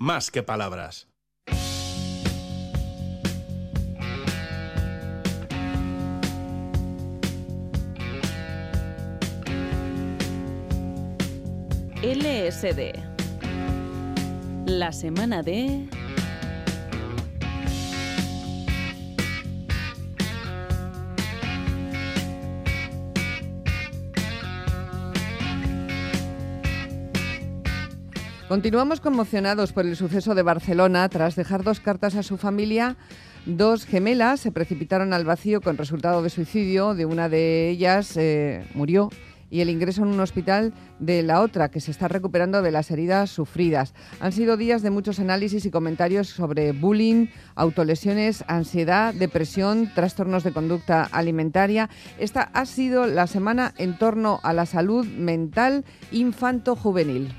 más 0.00 0.30
que 0.30 0.42
palabras. 0.42 1.06
LSD. 12.02 12.94
La 14.64 14.90
semana 14.92 15.42
de... 15.42 15.86
Continuamos 28.50 29.00
conmocionados 29.00 29.72
por 29.72 29.86
el 29.86 29.94
suceso 29.94 30.34
de 30.34 30.42
Barcelona. 30.42 31.08
Tras 31.08 31.36
dejar 31.36 31.62
dos 31.62 31.78
cartas 31.78 32.16
a 32.16 32.24
su 32.24 32.36
familia, 32.36 32.96
dos 33.46 33.86
gemelas 33.86 34.40
se 34.40 34.50
precipitaron 34.50 35.12
al 35.12 35.24
vacío 35.24 35.60
con 35.60 35.76
resultado 35.76 36.20
de 36.20 36.30
suicidio. 36.30 36.96
De 36.96 37.06
una 37.06 37.28
de 37.28 37.70
ellas 37.70 38.16
eh, 38.16 38.66
murió 38.74 39.08
y 39.50 39.60
el 39.60 39.70
ingreso 39.70 40.02
en 40.02 40.08
un 40.08 40.18
hospital 40.18 40.74
de 40.98 41.22
la 41.22 41.42
otra, 41.42 41.70
que 41.70 41.78
se 41.78 41.92
está 41.92 42.08
recuperando 42.08 42.60
de 42.60 42.72
las 42.72 42.90
heridas 42.90 43.30
sufridas. 43.30 43.94
Han 44.18 44.32
sido 44.32 44.56
días 44.56 44.82
de 44.82 44.90
muchos 44.90 45.20
análisis 45.20 45.64
y 45.64 45.70
comentarios 45.70 46.26
sobre 46.26 46.72
bullying, 46.72 47.28
autolesiones, 47.54 48.42
ansiedad, 48.48 49.14
depresión, 49.14 49.92
trastornos 49.94 50.42
de 50.42 50.52
conducta 50.52 51.04
alimentaria. 51.12 51.88
Esta 52.18 52.50
ha 52.52 52.66
sido 52.66 53.06
la 53.06 53.28
semana 53.28 53.74
en 53.78 53.96
torno 53.96 54.40
a 54.42 54.52
la 54.52 54.66
salud 54.66 55.06
mental 55.06 55.84
infanto-juvenil. 56.10 57.32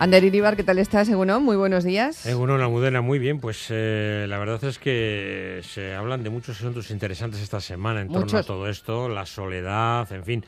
Ander 0.00 0.24
Iribar, 0.24 0.56
¿qué 0.56 0.64
tal 0.64 0.78
estás, 0.78 1.10
Egunon? 1.10 1.42
Muy 1.42 1.56
buenos 1.56 1.84
días. 1.84 2.24
Egunon, 2.24 2.62
Almudena, 2.62 3.02
muy 3.02 3.18
bien. 3.18 3.38
Pues 3.38 3.66
eh, 3.68 4.24
la 4.30 4.38
verdad 4.38 4.64
es 4.64 4.78
que 4.78 5.60
se 5.62 5.94
hablan 5.94 6.22
de 6.22 6.30
muchos 6.30 6.56
asuntos 6.56 6.90
interesantes 6.90 7.42
esta 7.42 7.60
semana 7.60 8.00
en 8.00 8.08
torno 8.08 8.38
a 8.38 8.42
todo 8.42 8.66
esto, 8.66 9.10
la 9.10 9.26
soledad, 9.26 10.10
en 10.10 10.24
fin. 10.24 10.44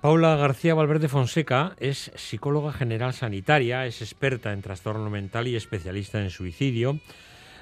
Paula 0.00 0.36
García 0.36 0.76
Valverde 0.76 1.08
Fonseca 1.08 1.74
es 1.80 2.12
psicóloga 2.14 2.72
general 2.72 3.14
sanitaria, 3.14 3.84
es 3.84 4.00
experta 4.00 4.52
en 4.52 4.62
trastorno 4.62 5.10
mental 5.10 5.48
y 5.48 5.56
especialista 5.56 6.20
en 6.20 6.30
suicidio. 6.30 7.00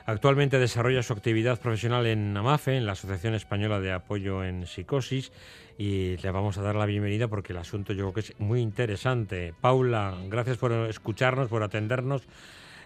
Actualmente 0.09 0.61
desarrolla 0.61 1.03
su 1.03 1.13
actividad 1.13 1.59
profesional 1.59 2.07
en 2.07 2.37
AMAFE, 2.37 2.77
en 2.77 2.87
la 2.87 2.93
Asociación 2.93 3.35
Española 3.35 3.81
de 3.81 3.91
Apoyo 3.91 4.45
en 4.45 4.65
Psicosis, 4.69 5.33
y 5.79 6.17
le 6.19 6.31
vamos 6.31 6.59
a 6.59 6.63
dar 6.63 6.77
la 6.77 6.87
bienvenida 6.87 7.27
porque 7.27 7.53
el 7.53 7.59
asunto 7.59 7.93
yo 7.93 8.05
creo 8.05 8.15
que 8.15 8.21
es 8.21 8.39
muy 8.39 8.61
interesante. 8.61 9.53
Paula, 9.61 10.15
gracias 10.29 10.59
por 10.59 10.71
escucharnos, 10.71 11.49
por 11.49 11.65
atendernos 11.65 12.23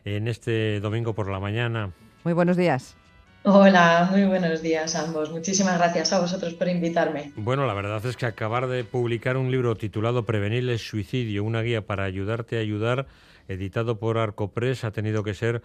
en 0.06 0.28
este 0.28 0.80
domingo 0.80 1.14
por 1.14 1.30
la 1.30 1.38
mañana. 1.38 1.92
Muy 2.24 2.32
buenos 2.32 2.56
días. 2.56 2.96
Hola, 3.42 4.08
muy 4.10 4.24
buenos 4.24 4.62
días 4.62 4.94
a 4.96 5.02
ambos. 5.02 5.30
Muchísimas 5.30 5.76
gracias 5.76 6.14
a 6.14 6.20
vosotros 6.20 6.54
por 6.54 6.68
invitarme. 6.68 7.32
Bueno, 7.36 7.66
la 7.66 7.74
verdad 7.74 8.04
es 8.06 8.16
que 8.16 8.24
acabar 8.24 8.66
de 8.66 8.82
publicar 8.84 9.36
un 9.36 9.50
libro 9.50 9.76
titulado 9.76 10.24
Prevenir 10.24 10.66
el 10.70 10.78
suicidio, 10.78 11.44
una 11.44 11.60
guía 11.60 11.84
para 11.84 12.04
ayudarte 12.04 12.56
a 12.56 12.60
ayudar, 12.60 13.06
editado 13.46 13.98
por 13.98 14.16
Arcopress, 14.16 14.84
ha 14.84 14.90
tenido 14.90 15.22
que 15.22 15.34
ser 15.34 15.62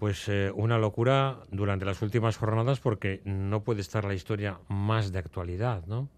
pues 0.00 0.28
eh, 0.28 0.50
una 0.52 0.78
locura 0.78 1.40
durante 1.52 1.84
las 1.84 2.00
últimas 2.00 2.38
jornadas 2.38 2.80
porque 2.80 3.20
no 3.26 3.62
puede 3.62 3.82
estar 3.82 4.02
la 4.06 4.14
historia 4.14 4.58
más 4.68 5.12
de 5.12 5.18
actualidad, 5.18 5.84
¿no? 5.86 6.08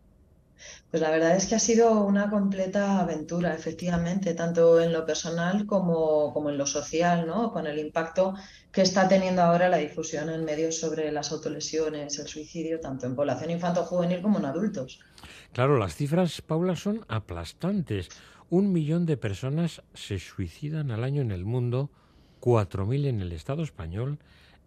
Pues 0.88 1.03
la 1.03 1.10
verdad 1.10 1.34
es 1.34 1.47
que 1.47 1.56
ha 1.56 1.59
sido 1.59 2.04
una 2.04 2.31
completa 2.31 3.00
aventura, 3.00 3.53
efectivamente, 3.53 4.34
tanto 4.34 4.81
en 4.81 4.92
lo 4.92 5.04
personal 5.04 5.66
como, 5.66 6.32
como 6.32 6.50
en 6.50 6.59
lo 6.59 6.66
social, 6.66 7.26
¿no? 7.26 7.53
Con 7.53 7.66
el 7.66 7.81
impacto 7.81 8.37
que 8.71 8.82
está 8.82 9.09
teniendo 9.09 9.42
ahora 9.42 9.69
la 9.69 9.78
difusión 9.78 10.31
en 10.31 10.44
medios 10.44 10.78
sobre 10.78 11.10
las 11.10 11.32
autolesiones, 11.32 12.21
el 12.21 12.28
suicidio, 12.28 12.78
tanto 12.78 13.06
en 13.06 13.16
población 13.16 13.50
infanto-juvenil 13.50 14.22
como 14.22 14.38
en 14.38 14.44
adultos. 14.44 15.00
Claro, 15.53 15.76
las 15.76 15.97
cifras, 15.97 16.41
Paula, 16.41 16.76
son 16.76 17.04
aplastantes. 17.09 18.10
Un 18.48 18.72
millón 18.72 19.06
de 19.06 19.16
personas 19.16 19.82
se 19.92 20.21
suicidan 20.21 20.92
al 20.92 21.03
año 21.03 21.21
en 21.21 21.32
el 21.32 21.44
mundo 21.44 21.91
4.000 22.42 23.06
en 23.06 23.20
el 23.20 23.32
Estado 23.32 23.62
español 23.62 24.19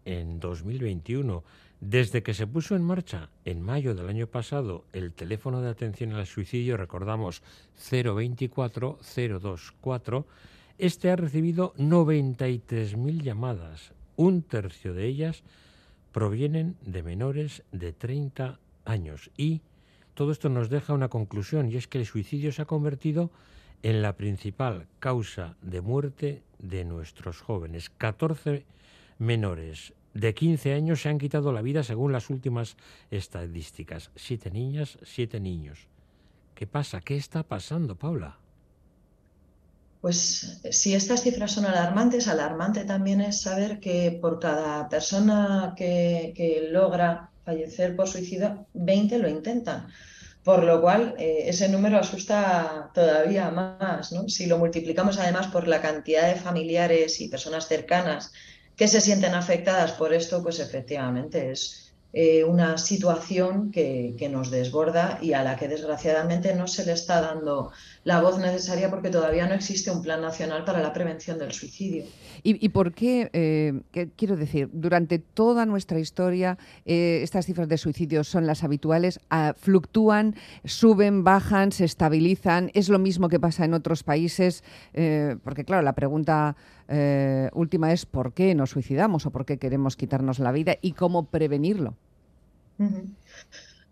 en 0.05 0.39
2021. 0.39 1.43
Desde 1.81 2.23
que 2.23 2.33
se 2.33 2.47
puso 2.47 2.75
en 2.75 2.83
marcha 2.83 3.29
en 3.43 3.61
mayo 3.61 3.93
del 3.93 4.07
año 4.07 4.27
pasado 4.27 4.85
el 4.93 5.11
teléfono 5.11 5.61
de 5.61 5.69
atención 5.69 6.13
al 6.13 6.25
suicidio, 6.25 6.77
recordamos 6.77 7.43
024 7.91 8.97
024, 9.15 10.25
este 10.77 11.11
ha 11.11 11.15
recibido 11.15 11.73
93.000 11.77 13.21
llamadas. 13.21 13.91
Un 14.15 14.41
tercio 14.41 14.93
de 14.93 15.05
ellas 15.05 15.43
provienen 16.13 16.77
de 16.81 17.03
menores 17.03 17.63
de 17.73 17.91
30 17.91 18.57
años. 18.85 19.29
Y 19.35 19.61
todo 20.13 20.31
esto 20.31 20.47
nos 20.47 20.69
deja 20.69 20.93
una 20.93 21.09
conclusión, 21.09 21.69
y 21.69 21.75
es 21.75 21.87
que 21.87 21.97
el 21.97 22.05
suicidio 22.05 22.53
se 22.53 22.61
ha 22.61 22.65
convertido 22.65 23.23
en 23.23 23.31
la 23.83 24.17
principal 24.17 24.87
causa 24.99 25.55
de 25.61 25.81
muerte 25.81 26.43
de 26.59 26.85
nuestros 26.85 27.41
jóvenes. 27.41 27.89
14 27.89 28.65
menores 29.19 29.93
de 30.13 30.33
15 30.33 30.73
años 30.73 31.01
se 31.01 31.09
han 31.09 31.19
quitado 31.19 31.51
la 31.51 31.61
vida 31.61 31.83
según 31.83 32.11
las 32.11 32.29
últimas 32.29 32.77
estadísticas. 33.11 34.11
Siete 34.15 34.49
niñas, 34.49 34.97
siete 35.03 35.39
niños. 35.39 35.87
¿Qué 36.55 36.65
pasa? 36.65 37.01
¿Qué 37.01 37.17
está 37.17 37.43
pasando, 37.43 37.95
Paula? 37.95 38.37
Pues 40.01 40.61
si 40.69 40.93
estas 40.93 41.23
cifras 41.23 41.51
son 41.51 41.65
alarmantes, 41.65 42.27
alarmante 42.27 42.85
también 42.85 43.21
es 43.21 43.41
saber 43.41 43.79
que 43.79 44.17
por 44.21 44.39
cada 44.39 44.87
persona 44.87 45.73
que, 45.75 46.33
que 46.35 46.69
logra 46.71 47.31
fallecer 47.43 47.95
por 47.95 48.07
suicidio, 48.07 48.65
20 48.73 49.17
lo 49.17 49.27
intentan 49.27 49.87
por 50.45 50.63
lo 50.63 50.79
cual 50.79 51.16
eh, 51.17 51.45
ese 51.47 51.67
número 51.67 51.97
asusta 51.97 52.91
todavía 52.94 53.50
más. 53.50 54.11
¿no? 54.11 54.29
Si 54.29 54.45
lo 54.45 54.59
multiplicamos 54.59 55.17
además 55.17 55.47
por 55.47 55.67
la 55.67 55.81
cantidad 55.81 56.28
de 56.28 56.39
familiares 56.39 57.19
y 57.19 57.29
personas 57.29 57.67
cercanas 57.67 58.31
que 58.75 58.88
se 58.88 59.01
sienten 59.01 59.34
afectadas 59.34 59.94
por 59.94 60.13
esto, 60.13 60.44
pues 60.44 60.59
efectivamente 60.59 61.51
es, 61.51 61.84
eh, 62.17 62.45
una 62.45 62.77
situación 62.77 63.71
que, 63.71 64.15
nos 64.31 64.49
desborda 64.49 65.19
y 65.21 65.33
a 65.33 65.43
la 65.43 65.57
que 65.57 65.67
desgraciadamente 65.67 66.55
no 66.55 66.65
se 66.65 66.85
le 66.85 66.93
está 66.93 67.19
dando 67.19 67.71
la 68.05 68.21
voz 68.21 68.39
necesaria 68.39 68.89
porque 68.89 69.09
todavía 69.09 69.45
no 69.47 69.53
existe 69.53 69.91
un 69.91 70.01
plan 70.01 70.21
nacional 70.21 70.63
para 70.63 70.79
la 70.79 70.93
prevención 70.93 71.37
del 71.37 71.51
suicidio. 71.51 72.05
¿Y, 72.41 72.69
por 72.69 72.93
eh, 73.01 73.81
qué, 73.91 74.09
quiero 74.15 74.37
decir, 74.37 74.69
durante 74.71 75.19
toda 75.19 75.65
nuestra 75.65 75.99
historia 75.99 76.57
eh, 76.85 77.19
estas 77.21 77.47
cifras 77.47 77.67
de 77.67 77.77
suicidio 77.77 78.23
son 78.23 78.47
las 78.47 78.63
habituales, 78.63 79.19
ah, 79.29 79.53
fluctúan, 79.57 80.35
suben, 80.63 81.25
bajan, 81.25 81.73
se 81.73 81.84
estabilizan, 81.84 82.72
es 82.73 82.87
lo 82.87 82.97
mismo 82.97 83.28
que 83.28 83.41
pasa 83.41 83.66
en 83.66 83.73
otros 83.73 84.03
países? 84.03 84.63
porque 85.43 85.66
claro, 85.66 85.81
la 85.81 85.93
pregunta 85.93 86.55
última 87.53 87.91
es 87.91 88.05
¿por 88.05 88.31
qué 88.31 88.55
nos 88.55 88.69
suicidamos 88.69 89.25
o 89.25 89.31
por 89.31 89.45
qué 89.45 89.57
queremos 89.57 89.97
quitarnos 89.97 90.40
la 90.40 90.53
vida 90.53 90.78
y 90.81 90.93
cómo 90.93 91.25
prevenirlo? 91.25 91.95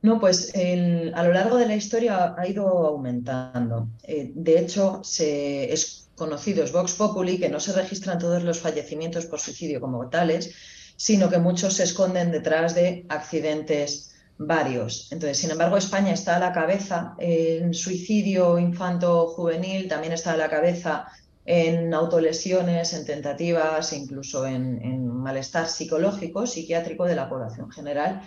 No, 0.03 0.19
pues 0.19 0.51
a 0.53 1.23
lo 1.23 1.31
largo 1.31 1.57
de 1.57 1.65
la 1.65 1.75
historia 1.75 2.35
ha 2.37 2.45
ido 2.45 2.67
aumentando. 2.67 3.87
Eh, 4.03 4.33
de 4.35 4.59
hecho, 4.59 5.01
se, 5.01 5.71
es 5.71 6.09
conocido, 6.15 6.61
es 6.61 6.73
Vox 6.73 6.93
Populi, 6.95 7.39
que 7.39 7.47
no 7.47 7.61
se 7.61 7.71
registran 7.71 8.19
todos 8.19 8.43
los 8.43 8.59
fallecimientos 8.59 9.25
por 9.25 9.39
suicidio 9.39 9.79
como 9.79 10.09
tales, 10.09 10.53
sino 10.97 11.29
que 11.29 11.37
muchos 11.37 11.75
se 11.75 11.83
esconden 11.83 12.31
detrás 12.31 12.75
de 12.75 13.05
accidentes 13.07 14.13
varios. 14.37 15.09
Entonces, 15.09 15.37
sin 15.37 15.51
embargo, 15.51 15.77
España 15.77 16.11
está 16.11 16.35
a 16.35 16.39
la 16.39 16.51
cabeza 16.51 17.15
en 17.17 17.73
suicidio 17.73 18.59
infanto-juvenil, 18.59 19.87
también 19.87 20.11
está 20.11 20.33
a 20.33 20.37
la 20.37 20.49
cabeza 20.49 21.07
en 21.45 21.93
autolesiones, 21.93 22.93
en 22.93 23.05
tentativas, 23.05 23.93
incluso 23.93 24.45
en 24.45 25.07
malestar 25.07 25.69
psicológico, 25.69 26.45
psiquiátrico 26.45 27.05
de 27.05 27.15
la 27.15 27.29
población 27.29 27.71
general 27.71 28.21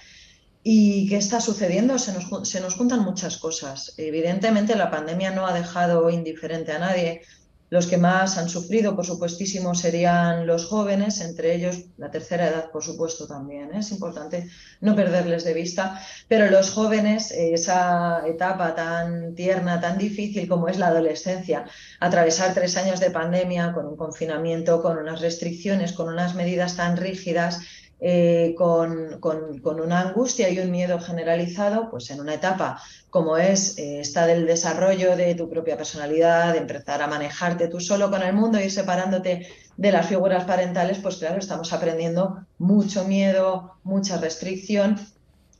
¿Y 0.69 1.09
qué 1.09 1.19
está 1.19 1.41
sucediendo? 1.41 1.97
Se 1.97 2.13
nos, 2.13 2.49
se 2.49 2.61
nos 2.61 2.75
juntan 2.75 3.05
muchas 3.05 3.37
cosas. 3.37 3.95
Evidentemente 3.99 4.75
la 4.75 4.91
pandemia 4.91 5.31
no 5.31 5.47
ha 5.47 5.53
dejado 5.53 6.11
indiferente 6.11 6.73
a 6.73 6.81
nadie. 6.81 7.23
Los 7.71 7.87
que 7.87 7.99
más 7.99 8.37
han 8.37 8.49
sufrido, 8.49 8.97
por 8.97 9.07
supuestísimo, 9.07 9.77
serían 9.77 10.45
los 10.45 10.67
jóvenes, 10.67 11.21
entre 11.21 11.55
ellos 11.55 11.85
la 11.99 12.11
tercera 12.11 12.49
edad, 12.49 12.71
por 12.73 12.83
supuesto, 12.83 13.29
también. 13.29 13.73
¿eh? 13.75 13.79
Es 13.79 13.93
importante 13.93 14.49
no 14.81 14.97
perderles 14.97 15.45
de 15.45 15.55
vista, 15.55 16.01
pero 16.27 16.51
los 16.51 16.71
jóvenes, 16.71 17.31
esa 17.31 18.27
etapa 18.27 18.75
tan 18.75 19.37
tierna, 19.37 19.81
tan 19.81 19.99
difícil 19.99 20.49
como 20.49 20.67
es 20.67 20.79
la 20.79 20.89
adolescencia, 20.89 21.65
atravesar 22.01 22.55
tres 22.55 22.77
años 22.77 22.99
de 22.99 23.12
pandemia 23.12 23.73
con 23.73 23.87
un 23.87 23.97
confinamiento, 23.97 24.83
con 24.83 24.99
unas 24.99 25.21
restricciones, 25.21 25.93
con 25.93 26.09
unas 26.09 26.35
medidas 26.35 26.75
tan 26.75 26.97
rígidas, 26.97 27.61
eh, 27.99 28.55
con, 28.57 29.21
una 29.65 30.01
angustia 30.01 30.51
y 30.51 30.59
un 30.59 30.71
miedo 30.71 31.01
generalizado, 31.01 31.91
pues 31.91 32.11
en 32.11 32.21
una 32.21 32.35
etapa 32.35 32.81
como 33.09 33.39
es 33.39 33.79
eh, 33.79 34.01
esta 34.01 34.27
del 34.27 34.47
desarrollo 34.47 35.17
de 35.17 35.35
tu 35.35 35.49
propia 35.49 35.77
personalidad, 35.79 36.53
de 36.53 36.59
empezar 36.59 37.01
a 37.01 37.07
manejarte 37.07 37.69
tú 37.69 37.81
solo 37.81 38.11
con 38.11 38.23
el 38.23 38.35
mundo, 38.35 38.61
y 38.61 38.69
separándote 38.69 39.49
de 39.77 39.93
las 39.93 40.07
figuras 40.07 40.45
parentales, 40.45 40.99
pues 40.99 41.17
claro, 41.17 41.39
estamos 41.39 41.73
aprendiendo 41.73 42.47
mucho 42.59 43.05
miedo, 43.05 43.79
mucha 43.83 44.19
restricción 44.19 45.01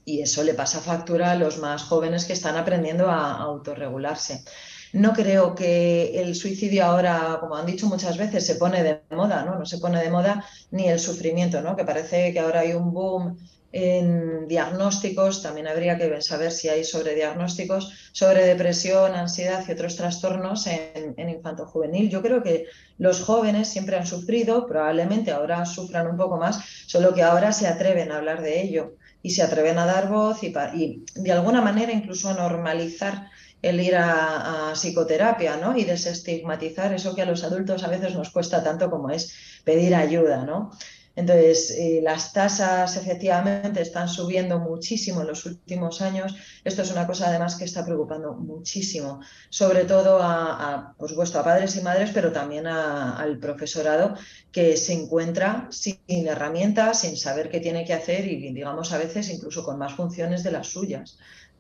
y 0.05 0.21
eso 0.21 0.45
le 0.45 0.55
pasa 0.55 0.81
factura 0.81 1.33
a 1.33 1.37
los 1.37 1.59
más 1.59 1.83
jóvenes 1.83 2.27
que 2.27 2.33
están 2.33 2.57
aprendiendo 2.57 3.11
a 3.11 3.33
autorregularse. 3.39 4.45
No 4.93 5.13
creo 5.13 5.55
que 5.55 6.21
el 6.21 6.35
suicidio 6.35 6.85
ahora, 6.85 7.39
como 7.41 7.57
han 7.57 7.67
dicho 7.67 7.87
muchas 7.87 8.17
veces, 8.17 8.47
se 8.47 8.57
pone 8.57 8.83
de 8.83 9.01
moda, 9.11 9.45
¿no? 9.45 9.59
No 9.59 9.67
se 9.67 9.79
pone 9.79 10.03
de 10.03 10.11
moda 10.11 10.45
ni 10.71 10.89
el 10.89 10.99
sufrimiento, 10.99 11.61
¿no? 11.61 11.77
Que 11.77 11.85
parece 11.85 12.33
que 12.33 12.41
ahora 12.41 12.61
hay 12.61 12.73
un 12.73 12.93
boom 12.93 13.37
en 13.73 14.49
diagnósticos, 14.49 15.43
también 15.43 15.67
habría 15.67 15.99
que 15.99 16.23
saber 16.23 16.51
si 16.51 16.69
hay 16.69 16.83
sobrediagnósticos 16.83 18.11
sobre 18.13 18.47
depresión, 18.47 19.15
ansiedad 19.15 19.63
y 19.69 19.73
otros 19.73 19.97
trastornos 19.97 20.67
en, 20.67 21.15
en 21.17 21.29
infanto 21.29 21.67
juvenil. 21.67 22.09
Yo 22.09 22.23
creo 22.23 22.43
que 22.43 22.67
los 22.97 23.21
jóvenes 23.21 23.69
siempre 23.69 23.97
han 23.97 24.07
sufrido, 24.07 24.67
probablemente 24.67 25.31
ahora 25.31 25.67
sufran 25.67 26.07
un 26.07 26.17
poco 26.17 26.39
más, 26.39 26.59
solo 26.87 27.13
que 27.13 27.23
ahora 27.23 27.53
se 27.53 27.67
atreven 27.67 28.13
a 28.13 28.17
hablar 28.17 28.41
de 28.41 28.63
ello 28.63 28.95
y 29.21 29.31
se 29.31 29.43
atreven 29.43 29.79
a 29.79 29.85
dar 29.85 30.09
voz 30.09 30.43
y, 30.43 30.55
y 30.75 31.05
de 31.15 31.33
alguna 31.33 31.61
manera 31.61 31.93
incluso 31.93 32.31
a 32.31 32.35
normalizar 32.35 33.29
el 33.67 33.81
ir 33.81 33.97
a, 33.97 34.73
psicoterapia, 34.75 35.57
¿no? 35.57 35.77
Y 35.77 35.85
desestigmatizar 35.85 36.93
eso 36.93 37.15
que 37.15 37.23
a 37.23 37.27
los 37.27 37.45
adultos 37.45 37.83
a 37.85 37.89
veces 37.89 38.15
nos 38.15 38.31
cuesta 38.31 38.63
tanto 38.63 38.91
como 38.91 39.11
es 39.11 39.33
pedir 39.65 39.95
ayuda, 39.95 40.45
¿no? 40.45 40.71
Entonces, 41.17 41.71
eh, 41.71 42.01
las 42.03 42.35
tasas 42.35 42.95
efectivamente 42.99 43.81
están 43.81 44.07
subiendo 44.07 44.59
muchísimo 44.59 45.23
en 45.23 45.29
los 45.29 45.47
últimos 45.47 46.03
años. 46.03 46.37
Esto 46.63 46.83
es 46.83 46.93
una 46.93 47.07
cosa 47.07 47.29
además 47.29 47.57
que 47.57 47.65
está 47.65 47.87
preocupando 47.87 48.35
muchísimo, 48.35 49.21
sobre 49.49 49.87
todo 49.87 50.23
a, 50.23 50.95
a 50.99 51.43
padres 51.43 51.77
y 51.77 51.81
madres, 51.81 52.11
pero 52.13 52.33
también 52.33 52.67
al 52.67 53.39
profesorado 53.39 54.15
que 54.53 54.77
se 54.77 54.93
encuentra 54.93 55.69
sin 55.71 55.99
herramientas, 56.07 57.01
sin 57.01 57.17
saber 57.17 57.49
qué 57.49 57.61
tiene 57.61 57.87
que 57.87 57.95
hacer 57.95 58.27
y, 58.27 58.53
digamos, 58.53 58.93
a 58.93 58.99
veces 58.99 59.31
incluso 59.31 59.65
con 59.65 59.79
más 59.79 59.95
funciones 59.95 60.43
de 60.43 60.53
las 60.53 60.67
suyas. 60.67 61.17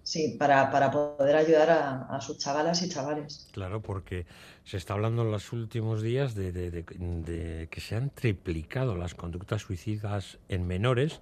Sí, 0.06 0.36
para, 0.38 0.70
para 0.70 0.92
poder 0.92 1.34
ayudar 1.34 2.06
a, 2.08 2.20
sus 2.20 2.38
chavalas 2.38 2.80
y 2.80 2.88
chavales. 2.88 3.48
Claro, 3.50 3.82
porque 3.82 4.24
se 4.64 4.76
está 4.76 4.94
hablando 4.94 5.22
en 5.22 5.32
los 5.32 5.52
últimos 5.52 6.00
días 6.00 6.36
de, 6.36 7.66
que 7.68 7.80
se 7.80 7.96
han 7.96 8.10
triplicado 8.10 8.94
las 8.94 9.16
conductas 9.16 9.62
suicidas 9.62 10.38
en 10.48 10.64
menores, 10.64 11.20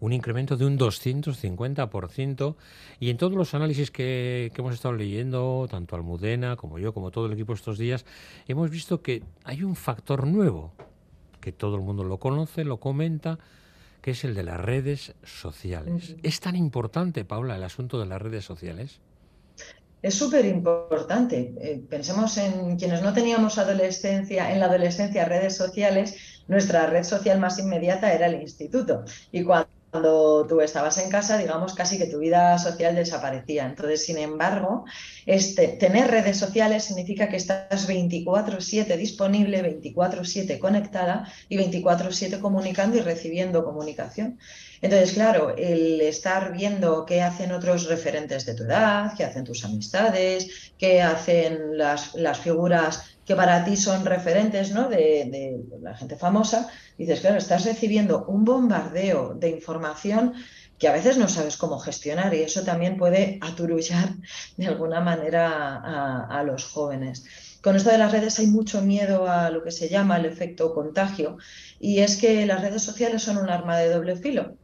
un 0.00 0.12
incremento 0.12 0.58
de 0.58 0.66
un 0.66 0.78
250%, 0.78 2.56
y 3.00 3.08
en 3.08 3.16
todos 3.16 3.32
los 3.32 3.54
análisis 3.54 3.90
que, 3.90 4.52
que 4.54 4.60
hemos 4.60 4.74
estado 4.74 4.94
leyendo, 4.94 5.66
tanto 5.70 5.96
Almudena 5.96 6.56
como 6.56 6.78
yo, 6.78 6.92
como 6.92 7.10
todo 7.10 7.24
el 7.24 7.32
equipo 7.32 7.54
estos 7.54 7.78
días, 7.78 8.04
hemos 8.48 8.68
visto 8.68 9.00
que 9.00 9.22
hay 9.44 9.62
un 9.62 9.76
factor 9.76 10.26
nuevo, 10.26 10.74
que 11.40 11.52
todo 11.52 11.76
el 11.76 11.80
mundo 11.80 12.04
lo 12.04 12.18
conoce, 12.18 12.64
lo 12.64 12.76
comenta, 12.80 13.38
que 14.02 14.12
es 14.12 14.24
el 14.24 14.34
de 14.34 14.42
las 14.42 14.60
redes 14.60 15.14
sociales. 15.24 16.16
¿Es 16.22 16.40
tan 16.40 16.56
importante, 16.56 17.24
Paula, 17.24 17.56
el 17.56 17.64
asunto 17.64 17.98
de 17.98 18.06
las 18.06 18.20
redes 18.22 18.44
sociales? 18.44 19.00
Es 20.02 20.14
súper 20.14 20.44
importante. 20.44 21.54
Eh, 21.60 21.82
pensemos 21.88 22.36
en 22.38 22.76
quienes 22.76 23.02
no 23.02 23.12
teníamos 23.12 23.58
adolescencia, 23.58 24.52
en 24.52 24.60
la 24.60 24.66
adolescencia 24.66 25.24
redes 25.24 25.56
sociales, 25.56 26.42
nuestra 26.46 26.86
red 26.86 27.02
social 27.02 27.40
más 27.40 27.58
inmediata 27.58 28.12
era 28.12 28.26
el 28.26 28.40
instituto. 28.40 29.04
Y 29.32 29.42
cuando 29.42 29.68
cuando 29.90 30.46
tú 30.46 30.60
estabas 30.60 30.98
en 30.98 31.10
casa, 31.10 31.38
digamos, 31.38 31.74
casi 31.74 31.96
que 31.96 32.06
tu 32.06 32.18
vida 32.18 32.58
social 32.58 32.94
desaparecía. 32.94 33.66
Entonces, 33.66 34.04
sin 34.04 34.18
embargo, 34.18 34.84
este, 35.24 35.68
tener 35.68 36.10
redes 36.10 36.36
sociales 36.36 36.84
significa 36.84 37.28
que 37.28 37.36
estás 37.36 37.86
24/7 37.86 38.96
disponible, 38.96 39.62
24/7 39.62 40.58
conectada 40.58 41.30
y 41.48 41.56
24/7 41.56 42.40
comunicando 42.40 42.96
y 42.96 43.00
recibiendo 43.00 43.64
comunicación. 43.64 44.38
Entonces, 44.82 45.12
claro, 45.14 45.56
el 45.56 46.00
estar 46.00 46.52
viendo 46.52 47.06
qué 47.06 47.22
hacen 47.22 47.52
otros 47.52 47.86
referentes 47.86 48.44
de 48.44 48.54
tu 48.54 48.64
edad, 48.64 49.12
qué 49.16 49.24
hacen 49.24 49.44
tus 49.44 49.64
amistades, 49.64 50.72
qué 50.78 51.00
hacen 51.00 51.78
las, 51.78 52.14
las 52.14 52.38
figuras 52.38 53.15
que 53.26 53.34
para 53.34 53.64
ti 53.64 53.76
son 53.76 54.06
referentes 54.06 54.70
¿no? 54.70 54.88
de, 54.88 55.60
la 55.82 55.96
gente 55.96 56.16
famosa, 56.16 56.68
dices, 56.96 57.20
claro, 57.20 57.36
estás 57.36 57.64
recibiendo 57.64 58.24
un 58.26 58.44
bombardeo 58.44 59.34
de 59.34 59.50
información 59.50 60.34
que 60.78 60.88
a 60.88 60.92
veces 60.92 61.18
no 61.18 61.28
sabes 61.28 61.56
cómo 61.56 61.78
gestionar 61.78 62.34
y 62.34 62.42
eso 62.42 62.62
también 62.62 62.96
puede 62.96 63.38
aturullar 63.40 64.10
de 64.56 64.66
alguna 64.68 65.00
manera 65.00 66.26
a, 66.28 66.42
los 66.44 66.66
jóvenes. 66.66 67.24
Con 67.62 67.74
esto 67.74 67.90
de 67.90 67.98
las 67.98 68.12
redes 68.12 68.38
hay 68.38 68.46
mucho 68.46 68.82
miedo 68.82 69.28
a 69.28 69.50
lo 69.50 69.64
que 69.64 69.72
se 69.72 69.88
llama 69.88 70.18
el 70.18 70.26
efecto 70.26 70.72
contagio 70.72 71.38
y 71.80 72.00
es 72.00 72.16
que 72.16 72.46
las 72.46 72.60
redes 72.60 72.82
sociales 72.82 73.22
son 73.22 73.38
un 73.38 73.50
arma 73.50 73.76
de 73.78 73.90
doble 73.90 74.16
filo, 74.16 74.54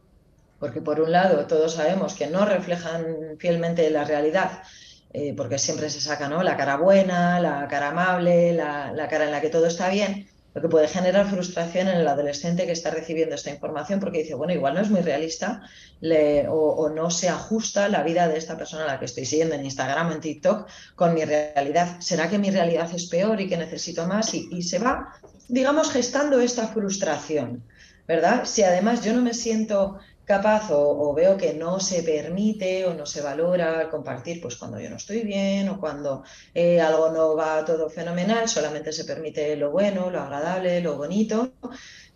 porque 0.59 0.81
por 0.81 1.01
un 1.01 1.11
lado 1.11 1.47
todos 1.47 1.73
sabemos 1.73 2.13
que 2.13 2.27
no 2.27 2.45
reflejan 2.45 3.05
fielmente 3.39 3.89
la 3.89 4.05
realidad, 4.05 4.61
eh, 5.13 5.35
porque 5.37 5.59
siempre 5.59 5.91
se 5.91 6.01
saca 6.01 6.27
¿no? 6.27 6.41
la 6.41 6.57
cara 6.57 6.75
buena, 6.75 7.39
la 7.39 7.67
cara 7.67 7.89
amable, 7.89 8.51
la, 8.53 9.07
cara 9.09 9.25
en 9.25 9.31
la 9.31 9.41
que 9.41 9.51
todo 9.51 9.67
está 9.67 9.89
bien, 9.89 10.27
lo 10.55 10.61
que 10.61 10.69
puede 10.69 10.87
generar 10.87 11.29
frustración 11.29 11.87
en 11.87 11.97
el 11.97 12.07
adolescente 12.07 12.65
que 12.65 12.71
está 12.71 12.89
recibiendo 12.89 13.35
esta 13.35 13.51
información 13.51 13.99
porque 13.99 14.23
dice, 14.23 14.33
bueno, 14.33 14.53
igual 14.53 14.73
no 14.73 14.81
es 14.81 14.89
muy 14.89 15.01
realista 15.01 15.61
o, 16.49 16.89
no 16.89 17.11
se 17.11 17.29
ajusta 17.29 17.89
la 17.89 18.01
vida 18.01 18.27
de 18.27 18.39
esta 18.39 18.57
persona 18.57 18.85
a 18.85 18.87
la 18.87 18.99
que 18.99 19.05
estoy 19.05 19.25
siguiendo 19.25 19.53
en 19.53 19.65
Instagram 19.65 20.09
o 20.09 20.11
en 20.13 20.19
TikTok 20.19 20.67
con 20.95 21.13
mi 21.13 21.25
realidad. 21.25 21.97
¿Será 21.99 22.27
que 22.27 22.39
mi 22.39 22.49
realidad 22.49 22.89
es 22.93 23.05
peor 23.07 23.39
y 23.39 23.47
que 23.47 23.57
necesito 23.57 24.07
más? 24.07 24.33
Y 24.33 24.63
se 24.63 24.79
va, 24.79 25.13
digamos, 25.47 25.91
gestando 25.91 26.41
esta 26.41 26.67
frustración, 26.67 27.63
¿verdad? 28.07 28.45
Si 28.45 28.63
además 28.63 29.03
yo 29.03 29.13
no 29.13 29.21
me 29.21 29.33
siento 29.33 29.99
capaz 30.25 30.71
o, 30.71 31.13
veo 31.13 31.37
que 31.37 31.53
no 31.53 31.79
se 31.79 32.03
permite 32.03 32.85
o 32.85 32.93
no 32.93 33.05
se 33.05 33.21
valora 33.21 33.89
compartir 33.89 34.41
pues 34.41 34.55
cuando 34.55 34.79
yo 34.79 34.89
no 34.89 34.95
estoy 34.95 35.21
bien 35.21 35.69
o 35.69 35.79
cuando 35.79 36.23
eh, 36.53 36.79
algo 36.81 37.11
no 37.11 37.35
va 37.35 37.65
todo 37.65 37.89
fenomenal, 37.89 38.47
solamente 38.47 38.91
se 38.91 39.05
permite 39.05 39.55
lo 39.55 39.71
bueno, 39.71 40.09
lo 40.09 40.21
agradable, 40.21 40.81
lo 40.81 40.97
bonito, 40.97 41.53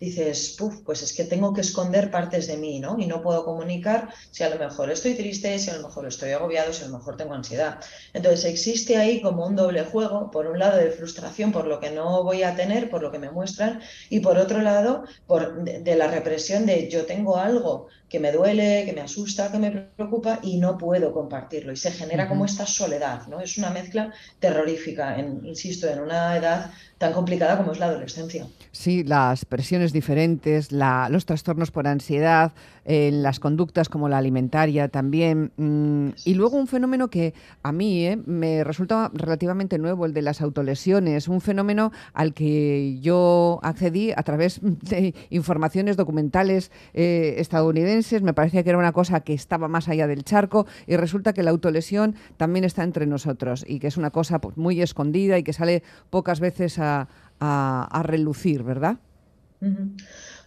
dices, 0.00 0.56
pues 0.84 1.02
es 1.02 1.12
que 1.12 1.24
tengo 1.24 1.52
que 1.52 1.60
esconder 1.60 2.10
partes 2.10 2.46
de 2.46 2.56
mí, 2.56 2.80
¿no? 2.80 2.98
Y 2.98 3.06
no 3.06 3.22
puedo 3.22 3.44
comunicar 3.44 4.08
si 4.30 4.44
a 4.44 4.50
lo 4.50 4.58
mejor 4.58 4.90
estoy 4.90 5.14
triste, 5.14 5.58
si 5.58 5.70
a 5.70 5.76
lo 5.76 5.88
mejor 5.88 6.06
estoy 6.06 6.30
agobiado, 6.30 6.72
si 6.72 6.84
a 6.84 6.88
lo 6.88 6.98
mejor 6.98 7.16
tengo 7.16 7.34
ansiedad. 7.34 7.80
Entonces 8.12 8.44
existe 8.44 8.96
ahí 8.96 9.20
como 9.20 9.46
un 9.46 9.56
doble 9.56 9.84
juego, 9.84 10.30
por 10.30 10.46
un 10.46 10.58
lado 10.58 10.78
de 10.78 10.90
frustración 10.90 11.52
por 11.52 11.66
lo 11.66 11.80
que 11.80 11.90
no 11.90 12.22
voy 12.22 12.42
a 12.42 12.54
tener, 12.54 12.90
por 12.90 13.02
lo 13.02 13.10
que 13.10 13.18
me 13.18 13.30
muestran, 13.30 13.80
y 14.08 14.20
por 14.20 14.38
otro 14.38 14.60
lado 14.60 15.04
por, 15.26 15.64
de 15.64 15.96
la 15.96 16.08
represión 16.08 16.66
de 16.66 16.88
yo 16.88 17.04
tengo 17.06 17.36
algo 17.36 17.88
que 18.08 18.20
me 18.20 18.32
duele, 18.32 18.84
que 18.86 18.92
me 18.92 19.02
asusta, 19.02 19.52
que 19.52 19.58
me 19.58 19.70
preocupa 19.70 20.40
y 20.42 20.56
no 20.56 20.78
puedo 20.78 21.12
compartirlo. 21.12 21.72
Y 21.72 21.76
se 21.76 21.90
genera 21.90 22.28
como 22.28 22.44
esta 22.44 22.66
soledad, 22.66 23.26
¿no? 23.26 23.40
Es 23.40 23.58
una 23.58 23.70
mezcla 23.70 24.12
terrorífica, 24.38 25.18
en, 25.18 25.44
insisto, 25.44 25.88
en 25.88 26.00
una 26.00 26.36
edad 26.36 26.70
tan 26.98 27.12
complicada 27.12 27.56
como 27.56 27.72
es 27.72 27.78
la 27.78 27.86
adolescencia. 27.86 28.46
Sí, 28.72 29.04
las 29.04 29.44
presiones 29.44 29.92
diferentes, 29.92 30.72
los 30.72 31.26
trastornos 31.26 31.70
por 31.70 31.86
ansiedad, 31.86 32.52
eh, 32.84 33.10
las 33.12 33.38
conductas 33.38 33.88
como 33.88 34.08
la 34.08 34.18
alimentaria 34.18 34.88
también. 34.88 35.52
Mm, 35.56 36.10
y 36.24 36.34
luego 36.34 36.56
un 36.56 36.66
fenómeno 36.66 37.08
que 37.08 37.34
a 37.62 37.70
mí 37.70 38.04
eh, 38.04 38.16
me 38.26 38.64
resulta 38.64 39.10
relativamente 39.14 39.78
nuevo, 39.78 40.06
el 40.06 40.12
de 40.12 40.22
las 40.22 40.40
autolesiones, 40.40 41.28
un 41.28 41.40
fenómeno 41.40 41.92
al 42.14 42.34
que 42.34 42.98
yo 43.00 43.60
accedí 43.62 44.10
a 44.10 44.22
través 44.24 44.60
de 44.62 45.14
informaciones 45.30 45.96
documentales 45.96 46.72
eh, 46.94 47.36
estadounidenses. 47.38 48.22
Me 48.22 48.34
parecía 48.34 48.64
que 48.64 48.70
era 48.70 48.78
una 48.78 48.92
cosa 48.92 49.20
que 49.20 49.34
estaba 49.34 49.68
más 49.68 49.88
allá 49.88 50.08
del 50.08 50.24
charco 50.24 50.66
y 50.86 50.96
resulta 50.96 51.32
que 51.32 51.44
la 51.44 51.50
autolesión 51.50 52.16
también 52.36 52.64
está 52.64 52.82
entre 52.82 53.06
nosotros 53.06 53.64
y 53.68 53.78
que 53.78 53.86
es 53.86 53.96
una 53.96 54.10
cosa 54.10 54.40
pues, 54.40 54.56
muy 54.56 54.82
escondida 54.82 55.38
y 55.38 55.44
que 55.44 55.52
sale 55.52 55.84
pocas 56.10 56.40
veces 56.40 56.78
a 56.78 56.87
a, 56.88 58.02
relucir, 58.04 58.62
¿verdad? 58.62 58.96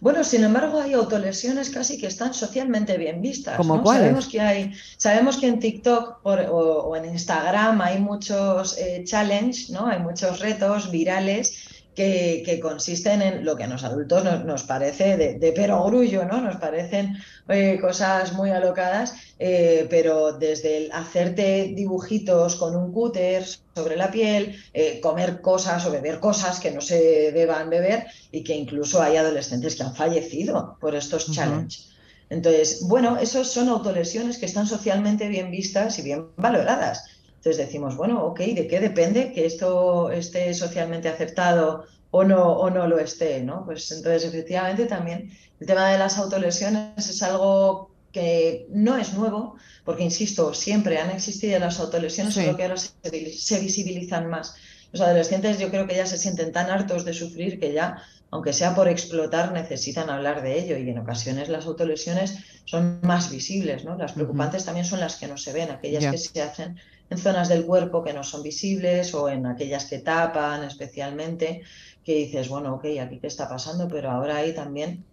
Bueno, 0.00 0.24
sin 0.24 0.42
embargo, 0.42 0.80
hay 0.80 0.94
autolesiones 0.94 1.70
casi 1.70 1.96
que 1.96 2.08
están 2.08 2.34
socialmente 2.34 2.98
bien 2.98 3.22
vistas. 3.22 3.56
¿Como 3.56 3.86
Sabemos 3.86 4.26
que 4.26 4.40
hay, 4.40 4.72
sabemos 4.96 5.36
que 5.36 5.46
en 5.46 5.60
TikTok 5.60 6.20
o, 6.24 6.96
en 6.96 7.04
Instagram 7.04 7.80
hay 7.80 8.00
muchos 8.00 8.76
eh, 8.78 9.04
challenges, 9.04 9.70
¿no? 9.70 9.86
Hay 9.86 10.00
muchos 10.00 10.40
retos 10.40 10.90
virales 10.90 11.68
que, 11.94 12.58
consisten 12.62 13.22
en 13.22 13.44
lo 13.44 13.56
que 13.56 13.64
a 13.64 13.66
los 13.66 13.84
adultos 13.84 14.24
nos, 14.44 14.62
parece 14.64 15.16
de, 15.16 15.38
de, 15.38 15.52
perogrullo, 15.52 16.24
¿no? 16.24 16.40
Nos 16.40 16.56
parecen 16.56 17.16
eh, 17.48 17.78
cosas 17.80 18.32
muy 18.32 18.50
alocadas, 18.50 19.14
eh, 19.38 19.86
pero 19.90 20.32
desde 20.32 20.78
el 20.78 20.92
hacerte 20.92 21.72
dibujitos 21.74 22.56
con 22.56 22.76
un 22.76 22.92
cúter 22.92 23.44
sobre 23.74 23.96
la 23.96 24.10
piel, 24.10 24.56
eh, 24.72 25.00
comer 25.00 25.40
cosas 25.40 25.84
o 25.86 25.90
beber 25.90 26.20
cosas 26.20 26.60
que 26.60 26.70
no 26.70 26.80
se 26.80 27.32
deban 27.32 27.68
beber 27.68 28.06
y 28.30 28.42
que 28.42 28.54
incluso 28.54 29.02
hay 29.02 29.16
adolescentes 29.16 29.76
que 29.76 29.82
han 29.82 29.94
fallecido 29.94 30.76
por 30.80 30.94
estos 30.94 31.30
challenges. 31.30 31.90
Entonces, 32.30 32.80
bueno, 32.88 33.18
esos 33.18 33.48
son 33.48 33.68
autolesiones 33.68 34.38
que 34.38 34.46
están 34.46 34.66
socialmente 34.66 35.28
bien 35.28 35.50
vistas 35.50 35.98
y 35.98 36.02
bien 36.02 36.28
valoradas. 36.36 37.04
Entonces 37.42 37.66
decimos, 37.66 37.96
bueno, 37.96 38.24
ok, 38.24 38.38
¿de 38.38 38.68
qué 38.68 38.78
depende 38.78 39.32
que 39.32 39.44
esto 39.46 40.12
esté 40.12 40.54
socialmente 40.54 41.08
aceptado 41.08 41.86
o 42.12 42.22
no, 42.22 42.52
o 42.52 42.70
no 42.70 42.86
lo 42.86 43.00
esté? 43.00 43.42
¿no? 43.42 43.64
Pues 43.64 43.90
entonces, 43.90 44.24
efectivamente, 44.24 44.86
también 44.86 45.36
el 45.58 45.66
tema 45.66 45.90
de 45.90 45.98
las 45.98 46.18
autolesiones 46.18 47.08
es 47.08 47.20
algo 47.20 47.90
que 48.12 48.66
no 48.70 48.96
es 48.96 49.14
nuevo, 49.14 49.56
porque, 49.84 50.04
insisto, 50.04 50.54
siempre 50.54 50.98
han 50.98 51.10
existido 51.10 51.58
las 51.58 51.80
autolesiones, 51.80 52.34
solo 52.34 52.56
que 52.56 52.62
ahora 52.62 52.76
se, 52.76 53.32
se 53.32 53.58
visibilizan 53.58 54.28
más. 54.28 54.54
Los 54.92 55.00
adolescentes 55.00 55.58
yo 55.58 55.68
creo 55.68 55.88
que 55.88 55.96
ya 55.96 56.06
se 56.06 56.18
sienten 56.18 56.52
tan 56.52 56.70
hartos 56.70 57.04
de 57.04 57.12
sufrir 57.12 57.58
que 57.58 57.72
ya 57.72 58.04
aunque 58.32 58.54
sea 58.54 58.74
por 58.74 58.88
explotar, 58.88 59.52
necesitan 59.52 60.08
hablar 60.08 60.42
de 60.42 60.58
ello 60.58 60.78
y 60.78 60.88
en 60.88 60.98
ocasiones 60.98 61.50
las 61.50 61.66
autolesiones 61.66 62.38
son 62.64 62.98
más 63.02 63.30
visibles, 63.30 63.84
¿no? 63.84 63.98
Las 63.98 64.12
preocupantes 64.12 64.64
también 64.64 64.86
son 64.86 65.00
las 65.00 65.16
que 65.16 65.28
no 65.28 65.36
se 65.36 65.52
ven, 65.52 65.70
aquellas 65.70 66.06
que 66.10 66.16
se 66.16 66.40
hacen 66.40 66.78
en 67.12 67.18
zonas 67.18 67.48
del 67.48 67.64
cuerpo 67.64 68.02
que 68.02 68.12
no 68.12 68.24
son 68.24 68.42
visibles 68.42 69.14
o 69.14 69.28
en 69.28 69.46
aquellas 69.46 69.84
que 69.84 69.98
tapan 69.98 70.64
especialmente, 70.64 71.62
que 72.04 72.14
dices, 72.14 72.48
bueno, 72.48 72.74
ok, 72.74 72.84
aquí 73.00 73.18
qué 73.18 73.26
está 73.26 73.48
pasando, 73.48 73.86
pero 73.88 74.10
ahora 74.10 74.36
hay 74.36 74.54
también 74.54 75.04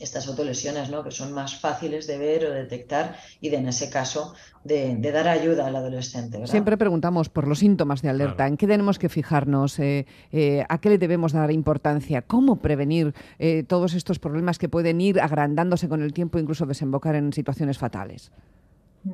estas 0.00 0.26
autolesiones, 0.26 0.90
¿no? 0.90 1.04
que 1.04 1.10
son 1.10 1.32
más 1.32 1.60
fáciles 1.60 2.06
de 2.06 2.18
ver 2.18 2.46
o 2.46 2.50
detectar 2.50 3.16
y 3.40 3.48
de, 3.50 3.58
en 3.58 3.68
ese 3.68 3.90
caso 3.90 4.34
de, 4.64 4.96
dar 5.12 5.28
ayuda 5.28 5.66
al 5.66 5.76
adolescente. 5.76 6.44
Siempre 6.46 6.76
preguntamos 6.76 7.28
por 7.28 7.46
los 7.46 7.60
síntomas 7.60 8.02
de 8.02 8.08
alerta, 8.08 8.46
en 8.46 8.56
qué 8.56 8.66
tenemos 8.66 8.98
que 8.98 9.08
fijarnos, 9.08 9.78
eh, 9.78 10.06
eh, 10.32 10.64
a 10.68 10.78
qué 10.78 10.90
le 10.90 10.98
debemos 10.98 11.32
dar 11.32 11.50
importancia, 11.52 12.22
cómo 12.22 12.56
prevenir 12.56 13.14
eh, 13.38 13.62
todos 13.62 13.94
estos 13.94 14.18
problemas 14.18 14.58
que 14.58 14.68
pueden 14.68 15.00
ir 15.00 15.20
agrandándose 15.20 15.88
con 15.88 16.02
el 16.02 16.12
tiempo, 16.12 16.38
incluso 16.38 16.66
desembocar 16.66 17.14
en 17.14 17.32
situaciones 17.32 17.78
fatales. 17.78 18.32
Ah, 19.06 19.10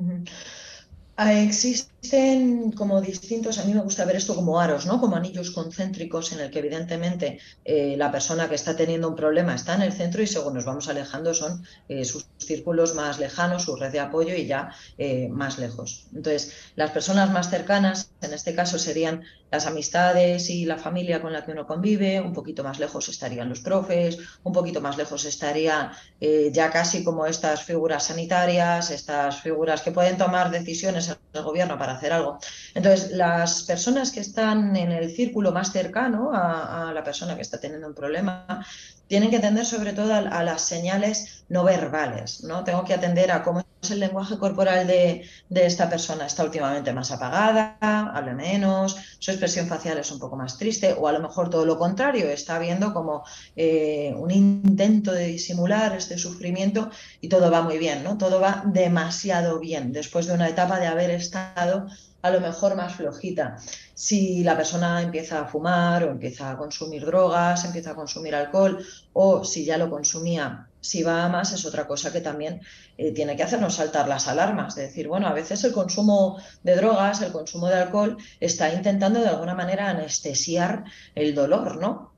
existen 1.17 2.71
como 2.71 3.01
distintos, 3.01 3.59
a 3.59 3.65
mí 3.65 3.73
me 3.73 3.81
gusta 3.81 4.05
ver 4.05 4.15
esto 4.15 4.33
como 4.33 4.59
aros, 4.59 4.85
¿no? 4.85 4.99
Como 4.99 5.15
anillos 5.15 5.51
concéntricos 5.51 6.31
en 6.31 6.39
el 6.39 6.49
que 6.49 6.59
evidentemente 6.59 7.39
eh, 7.63 7.95
la 7.97 8.11
persona 8.11 8.49
que 8.49 8.55
está 8.55 8.75
teniendo 8.75 9.07
un 9.07 9.15
problema 9.15 9.53
está 9.53 9.75
en 9.75 9.83
el 9.83 9.93
centro 9.93 10.23
y 10.23 10.27
según 10.27 10.55
nos 10.55 10.65
vamos 10.65 10.87
alejando 10.87 11.33
son 11.33 11.63
eh, 11.89 12.05
sus 12.05 12.25
círculos 12.37 12.95
más 12.95 13.19
lejanos, 13.19 13.63
su 13.63 13.75
red 13.75 13.91
de 13.91 13.99
apoyo 13.99 14.33
y 14.35 14.47
ya 14.47 14.73
eh, 14.97 15.27
más 15.29 15.59
lejos. 15.59 16.07
Entonces, 16.15 16.53
las 16.75 16.91
personas 16.91 17.29
más 17.29 17.49
cercanas, 17.49 18.11
en 18.21 18.33
este 18.33 18.55
caso 18.55 18.79
serían 18.79 19.23
las 19.51 19.67
amistades 19.67 20.49
y 20.49 20.65
la 20.65 20.77
familia 20.77 21.21
con 21.21 21.33
la 21.33 21.45
que 21.45 21.51
uno 21.51 21.67
convive, 21.67 22.21
un 22.21 22.33
poquito 22.33 22.63
más 22.63 22.79
lejos 22.79 23.09
estarían 23.09 23.49
los 23.49 23.59
profes, 23.59 24.17
un 24.43 24.53
poquito 24.53 24.79
más 24.79 24.97
lejos 24.97 25.25
estaría 25.25 25.91
ya 26.21 26.71
casi 26.71 27.03
como 27.03 27.25
estas 27.25 27.63
figuras 27.63 28.05
sanitarias, 28.05 28.91
estas 28.91 29.41
figuras 29.41 29.81
que 29.81 29.91
pueden 29.91 30.17
tomar 30.17 30.51
decisiones 30.51 31.00
el 31.09 31.43
gobierno 31.43 31.77
para 31.77 31.93
hacer 31.93 32.13
algo. 32.13 32.39
Entonces, 32.73 33.11
las 33.11 33.63
personas 33.63 34.11
que 34.11 34.19
están 34.19 34.75
en 34.75 34.91
el 34.91 35.11
círculo 35.15 35.51
más 35.51 35.71
cercano 35.71 36.31
a, 36.33 36.91
la 36.93 37.03
persona 37.03 37.35
que 37.35 37.41
está 37.41 37.59
teniendo 37.59 37.87
un 37.87 37.95
problema 37.95 38.65
tienen 39.11 39.29
que 39.29 39.35
atender 39.35 39.65
sobre 39.65 39.91
todo 39.91 40.13
a, 40.13 40.41
las 40.41 40.61
señales 40.61 41.43
no 41.49 41.65
verbales, 41.65 42.45
¿no? 42.45 42.63
Tengo 42.63 42.85
que 42.85 42.93
atender 42.93 43.29
a 43.29 43.43
cómo 43.43 43.61
es 43.81 43.91
el 43.91 43.99
lenguaje 43.99 44.37
corporal 44.37 44.87
de, 44.87 45.27
esta 45.49 45.89
persona. 45.89 46.25
Está 46.25 46.45
últimamente 46.45 46.93
más 46.93 47.11
apagada, 47.11 47.75
habla 47.81 48.33
menos, 48.33 48.95
su 49.19 49.31
expresión 49.31 49.67
facial 49.67 49.97
es 49.97 50.09
un 50.13 50.19
poco 50.19 50.37
más 50.37 50.57
triste, 50.57 50.95
o 50.97 51.09
a 51.09 51.11
lo 51.11 51.19
mejor 51.19 51.49
todo 51.49 51.65
lo 51.65 51.77
contrario, 51.77 52.29
está 52.29 52.57
viendo 52.57 52.93
como 52.93 53.25
eh, 53.57 54.13
un 54.15 54.31
intento 54.31 55.11
de 55.11 55.25
disimular 55.25 55.93
este 55.93 56.17
sufrimiento 56.17 56.89
y 57.19 57.27
todo 57.27 57.51
va 57.51 57.63
muy 57.63 57.79
bien, 57.79 58.05
¿no? 58.05 58.17
Todo 58.17 58.39
va 58.39 58.63
demasiado 58.65 59.59
bien 59.59 59.91
después 59.91 60.25
de 60.25 60.35
una 60.35 60.47
etapa 60.47 60.79
de 60.79 60.87
haber 60.87 61.11
estado 61.11 61.87
a 62.21 62.29
lo 62.31 62.39
mejor 62.39 62.75
más 62.75 62.95
flojita. 62.95 63.57
Si 63.93 64.43
la 64.43 64.55
persona 64.55 65.01
empieza 65.01 65.41
a 65.41 65.45
fumar 65.45 66.03
o 66.03 66.11
empieza 66.11 66.51
a 66.51 66.57
consumir 66.57 67.05
drogas, 67.05 67.65
empieza 67.65 67.91
a 67.91 67.95
consumir 67.95 68.35
alcohol 68.35 68.85
o 69.13 69.43
si 69.43 69.65
ya 69.65 69.77
lo 69.77 69.89
consumía, 69.89 70.67
si 70.79 71.03
va 71.03 71.25
a 71.25 71.29
más 71.29 71.53
es 71.53 71.65
otra 71.65 71.87
cosa 71.87 72.11
que 72.11 72.21
también 72.21 72.61
eh, 72.97 73.11
tiene 73.11 73.35
que 73.35 73.43
hacernos 73.43 73.75
saltar 73.75 74.07
las 74.07 74.27
alarmas. 74.27 74.75
De 74.75 74.83
decir, 74.83 75.07
bueno, 75.07 75.27
a 75.27 75.33
veces 75.33 75.63
el 75.63 75.71
consumo 75.71 76.41
de 76.63 76.75
drogas, 76.75 77.21
el 77.21 77.31
consumo 77.31 77.67
de 77.67 77.75
alcohol 77.75 78.17
está 78.39 78.73
intentando 78.73 79.21
de 79.21 79.29
alguna 79.29 79.53
manera 79.53 79.89
anestesiar 79.89 80.85
el 81.15 81.35
dolor, 81.35 81.77
¿no? 81.77 82.10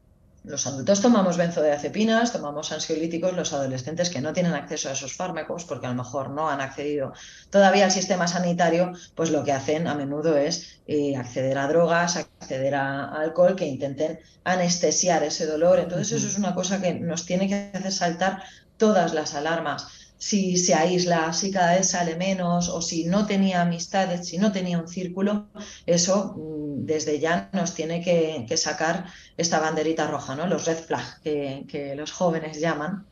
Los 0.43 0.67
adultos 0.67 0.99
tomamos 0.99 1.37
benzodiazepinas, 1.37 2.33
tomamos 2.33 2.73
ansiolíticos, 2.73 3.33
los 3.33 3.53
adolescentes 3.53 4.09
que 4.09 4.19
no 4.19 4.33
tienen 4.33 4.53
acceso 4.53 4.89
a 4.89 4.91
esos 4.91 5.13
fármacos, 5.13 5.63
porque 5.63 5.87
a 5.87 5.89
lo 5.89 5.95
mejor 5.95 6.31
no 6.31 6.49
han 6.49 6.59
accedido 6.59 7.13
todavía 7.49 7.85
al 7.85 7.91
sistema 7.91 8.27
sanitario, 8.27 8.91
pues 9.15 9.31
lo 9.31 9.45
que 9.45 9.53
hacen 9.53 9.87
a 9.87 9.95
menudo 9.95 10.35
es 10.35 10.81
eh, 10.85 11.15
acceder 11.15 11.57
a 11.57 11.67
drogas, 11.69 12.17
acceder 12.17 12.75
a, 12.75 13.05
alcohol 13.21 13.55
que 13.55 13.65
intenten 13.65 14.19
anestesiar 14.43 15.23
ese 15.23 15.45
dolor. 15.45 15.79
Entonces 15.79 16.11
eso 16.11 16.27
es 16.27 16.37
una 16.37 16.53
cosa 16.53 16.81
que 16.81 16.93
nos 16.93 17.25
tiene 17.25 17.47
que 17.47 17.71
hacer 17.73 17.93
saltar 17.93 18.43
todas 18.75 19.13
las 19.13 19.35
alarmas 19.35 20.02
si 20.23 20.55
se 20.55 20.73
aísla, 20.73 21.33
si 21.33 21.51
cada 21.51 21.75
vez 21.75 21.89
sale 21.89 22.15
menos 22.15 22.69
o 22.69 22.81
si 22.81 23.03
no 23.03 23.25
tenía 23.27 23.61
amistades, 23.61 24.25
si 24.29 24.37
no 24.37 24.53
tenía 24.53 24.79
un 24.79 24.87
círculo, 24.87 25.47
eso 25.85 26.35
mm, 26.37 26.85
desde 26.85 27.19
ya 27.19 27.49
nos 27.51 27.73
tiene 27.73 28.01
que, 28.01 28.55
sacar 28.55 29.05
esta 29.35 29.59
banderita 29.59 30.07
roja, 30.07 30.33
¿no? 30.35 30.47
los 30.47 30.65
red 30.65 30.77
flags 30.77 31.19
que, 31.21 31.93
los 31.97 32.13
jóvenes 32.13 32.61
llaman. 32.61 33.05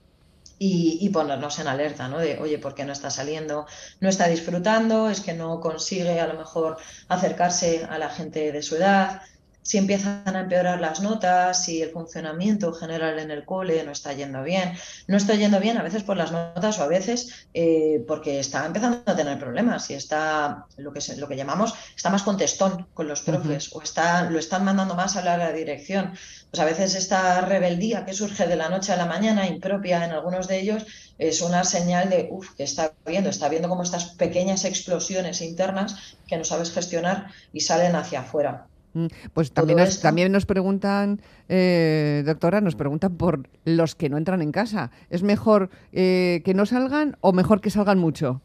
Y, 0.57 0.99
y, 1.01 1.09
ponernos 1.09 1.57
en 1.57 1.67
alerta, 1.67 2.07
¿no? 2.07 2.19
De, 2.19 2.37
oye, 2.37 2.59
¿por 2.59 2.75
qué 2.75 2.85
no 2.85 2.93
está 2.93 3.09
saliendo? 3.09 3.65
No 3.99 4.07
está 4.07 4.27
disfrutando, 4.27 5.09
es 5.09 5.19
que 5.19 5.33
no 5.33 5.59
consigue 5.59 6.19
a 6.19 6.27
lo 6.27 6.35
mejor 6.35 6.77
acercarse 7.07 7.83
a 7.89 7.97
la 7.97 8.09
gente 8.09 8.51
de 8.51 8.61
su 8.61 8.75
edad, 8.75 9.23
si 9.63 9.77
empiezan 9.77 10.35
a 10.35 10.41
empeorar 10.41 10.81
las 10.81 11.01
notas, 11.01 11.63
si 11.63 11.81
el 11.81 11.91
funcionamiento 11.91 12.73
general 12.73 13.19
en 13.19 13.31
el 13.31 13.45
cole 13.45 13.83
no 13.83 13.91
está 13.91 14.13
yendo 14.13 14.43
bien. 14.43 14.73
No 15.07 15.17
está 15.17 15.35
yendo 15.35 15.59
bien 15.59 15.77
a 15.77 15.83
veces 15.83 16.03
por 16.03 16.17
las 16.17 16.31
notas 16.31 16.79
o 16.79 16.83
a 16.83 16.87
veces 16.87 17.47
eh, 17.53 18.03
porque 18.07 18.39
está 18.39 18.65
empezando 18.65 19.03
a 19.05 19.15
tener 19.15 19.39
problemas 19.39 19.89
y 19.89 19.93
está 19.93 20.65
lo 20.77 20.91
que, 20.91 20.99
lo 21.17 21.27
que 21.27 21.35
llamamos, 21.35 21.73
está 21.95 22.09
más 22.09 22.23
contestón 22.23 22.87
con 22.93 23.07
los 23.07 23.21
profes 23.21 23.73
o 23.73 23.81
está, 23.81 24.29
lo 24.29 24.39
están 24.39 24.65
mandando 24.65 24.95
más 24.95 25.15
a 25.15 25.21
la 25.21 25.51
dirección. 25.51 26.13
Pues 26.49 26.59
a 26.59 26.65
veces 26.65 26.95
esta 26.95 27.41
rebeldía 27.41 28.05
que 28.05 28.13
surge 28.13 28.47
de 28.47 28.55
la 28.55 28.69
noche 28.69 28.91
a 28.91 28.97
la 28.97 29.05
mañana, 29.05 29.47
impropia 29.47 30.03
en 30.03 30.11
algunos 30.11 30.47
de 30.47 30.59
ellos, 30.59 30.85
es 31.17 31.41
una 31.41 31.63
señal 31.63 32.09
de, 32.09 32.27
uff, 32.31 32.55
que 32.55 32.63
está 32.63 32.93
viendo, 33.05 33.29
está 33.29 33.47
viendo 33.47 33.69
como 33.69 33.83
estas 33.83 34.05
pequeñas 34.15 34.65
explosiones 34.65 35.41
internas 35.41 36.17
que 36.27 36.37
no 36.37 36.43
sabes 36.43 36.71
gestionar 36.71 37.27
y 37.53 37.61
salen 37.61 37.95
hacia 37.95 38.21
afuera. 38.21 38.67
Mm, 38.93 39.05
pues 39.33 39.51
también 39.51 39.79
nos, 39.79 40.01
también 40.01 40.31
nos 40.31 40.45
preguntan, 40.45 41.21
eh, 41.47 42.23
doctora, 42.25 42.61
nos 42.61 42.75
preguntan 42.75 43.15
por 43.15 43.47
los 43.65 43.95
que 43.95 44.09
no 44.09 44.17
entran 44.17 44.41
en 44.41 44.51
casa. 44.51 44.91
¿Es 45.09 45.23
mejor 45.23 45.69
eh, 45.91 46.41
que 46.43 46.53
no 46.53 46.65
salgan 46.65 47.17
o 47.21 47.31
mejor 47.31 47.61
que 47.61 47.69
salgan 47.69 47.99
mucho? 47.99 48.41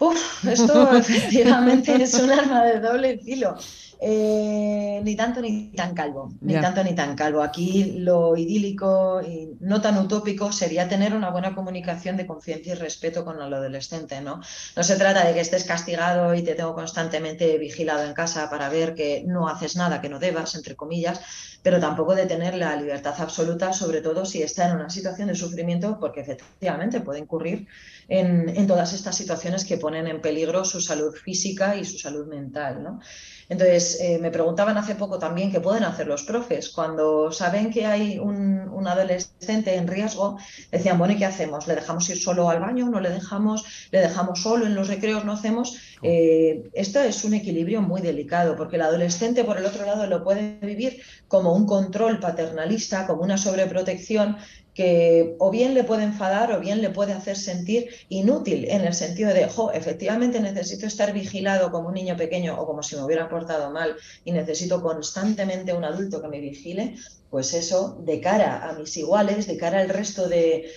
Uf, 0.00 0.44
esto 0.46 0.92
efectivamente 0.96 2.02
es 2.02 2.14
un 2.14 2.30
arma 2.30 2.64
de 2.64 2.80
doble 2.80 3.18
filo. 3.18 3.56
Eh, 4.00 5.00
ni 5.04 5.16
tanto 5.16 5.40
ni 5.40 5.70
tan 5.72 5.94
calvo, 5.94 6.32
ni 6.40 6.54
tanto 6.54 6.82
ni 6.82 6.94
tan 6.94 7.14
calvo. 7.14 7.42
Aquí 7.42 7.98
lo 7.98 8.36
idílico 8.36 9.22
y 9.22 9.56
no 9.60 9.80
tan 9.80 9.98
utópico 9.98 10.52
sería 10.52 10.88
tener 10.88 11.14
una 11.14 11.30
buena 11.30 11.54
comunicación 11.54 12.16
de 12.16 12.26
confianza 12.26 12.70
y 12.70 12.74
respeto 12.74 13.24
con 13.24 13.40
el 13.40 13.52
adolescente, 13.52 14.20
¿no? 14.20 14.40
No 14.76 14.82
se 14.82 14.96
trata 14.96 15.26
de 15.26 15.34
que 15.34 15.40
estés 15.40 15.64
castigado 15.64 16.34
y 16.34 16.42
te 16.42 16.54
tengo 16.54 16.74
constantemente 16.74 17.56
vigilado 17.58 18.04
en 18.04 18.14
casa 18.14 18.50
para 18.50 18.68
ver 18.68 18.94
que 18.94 19.24
no 19.26 19.48
haces 19.48 19.76
nada 19.76 20.00
que 20.00 20.08
no 20.08 20.18
debas, 20.18 20.54
entre 20.54 20.76
comillas, 20.76 21.20
pero 21.62 21.80
tampoco 21.80 22.14
de 22.14 22.26
tener 22.26 22.54
la 22.54 22.76
libertad 22.76 23.14
absoluta, 23.18 23.72
sobre 23.72 24.00
todo 24.00 24.24
si 24.26 24.42
está 24.42 24.68
en 24.68 24.76
una 24.76 24.90
situación 24.90 25.28
de 25.28 25.34
sufrimiento, 25.34 25.98
porque 25.98 26.20
efectivamente 26.20 27.00
puede 27.00 27.20
incurrir 27.20 27.66
en, 28.08 28.48
en 28.50 28.66
todas 28.66 28.92
estas 28.92 29.16
situaciones 29.16 29.64
que 29.64 29.78
ponen 29.78 30.06
en 30.06 30.20
peligro 30.20 30.64
su 30.64 30.80
salud 30.80 31.14
física 31.14 31.76
y 31.76 31.84
su 31.84 31.98
salud 31.98 32.26
mental, 32.26 32.82
¿no? 32.82 33.00
Entonces, 33.48 33.98
eh, 34.00 34.18
me 34.20 34.30
preguntaban 34.30 34.76
hace 34.76 34.94
poco 34.94 35.18
también 35.18 35.50
qué 35.50 35.60
pueden 35.60 35.84
hacer 35.84 36.06
los 36.06 36.22
profes. 36.22 36.70
Cuando 36.70 37.30
saben 37.30 37.70
que 37.70 37.86
hay 37.86 38.18
un, 38.18 38.68
un, 38.68 38.88
adolescente 38.88 39.74
en 39.74 39.86
riesgo, 39.86 40.38
decían, 40.70 40.98
bueno, 40.98 41.14
¿y 41.14 41.18
qué 41.18 41.26
hacemos? 41.26 41.66
¿Le 41.66 41.74
dejamos 41.74 42.08
ir 42.10 42.18
solo 42.18 42.48
al 42.48 42.60
baño? 42.60 42.88
¿No 42.88 43.00
le 43.00 43.10
dejamos? 43.10 43.88
¿Le 43.90 44.00
dejamos 44.00 44.42
solo 44.42 44.66
en 44.66 44.74
los 44.74 44.88
recreos? 44.88 45.24
¿No 45.24 45.32
hacemos? 45.32 45.78
Eh, 46.02 46.70
esto 46.74 47.00
es 47.00 47.24
un 47.24 47.34
equilibrio 47.34 47.80
muy 47.80 48.00
delicado, 48.00 48.56
porque 48.56 48.76
el 48.76 48.82
adolescente, 48.82 49.44
por 49.44 49.58
el 49.58 49.66
otro 49.66 49.86
lado, 49.86 50.06
lo 50.06 50.22
puede 50.22 50.58
vivir 50.60 51.00
como 51.28 51.54
un 51.54 51.66
control 51.66 52.20
paternalista, 52.20 53.06
como 53.06 53.22
una 53.22 53.38
sobreprotección 53.38 54.36
que 54.74 55.36
o 55.38 55.50
bien 55.50 55.74
le 55.74 55.84
puede 55.84 56.02
enfadar 56.02 56.52
o 56.52 56.60
bien 56.60 56.82
le 56.82 56.90
puede 56.90 57.12
hacer 57.12 57.36
sentir 57.36 57.88
inútil 58.08 58.66
en 58.68 58.82
el 58.82 58.92
sentido 58.92 59.32
de, 59.32 59.48
jo, 59.48 59.72
efectivamente 59.72 60.40
necesito 60.40 60.86
estar 60.86 61.12
vigilado 61.12 61.70
como 61.70 61.88
un 61.88 61.94
niño 61.94 62.16
pequeño 62.16 62.60
o 62.60 62.66
como 62.66 62.82
si 62.82 62.96
me 62.96 63.04
hubiera 63.04 63.28
portado 63.28 63.70
mal 63.70 63.96
y 64.24 64.32
necesito 64.32 64.82
constantemente 64.82 65.72
un 65.72 65.84
adulto 65.84 66.20
que 66.20 66.28
me 66.28 66.40
vigile, 66.40 66.96
pues 67.34 67.52
eso, 67.52 67.98
de 67.98 68.20
cara 68.20 68.68
a 68.68 68.74
mis 68.74 68.96
iguales, 68.96 69.48
de 69.48 69.56
cara 69.56 69.80
al 69.80 69.88
resto 69.88 70.28
de, 70.28 70.70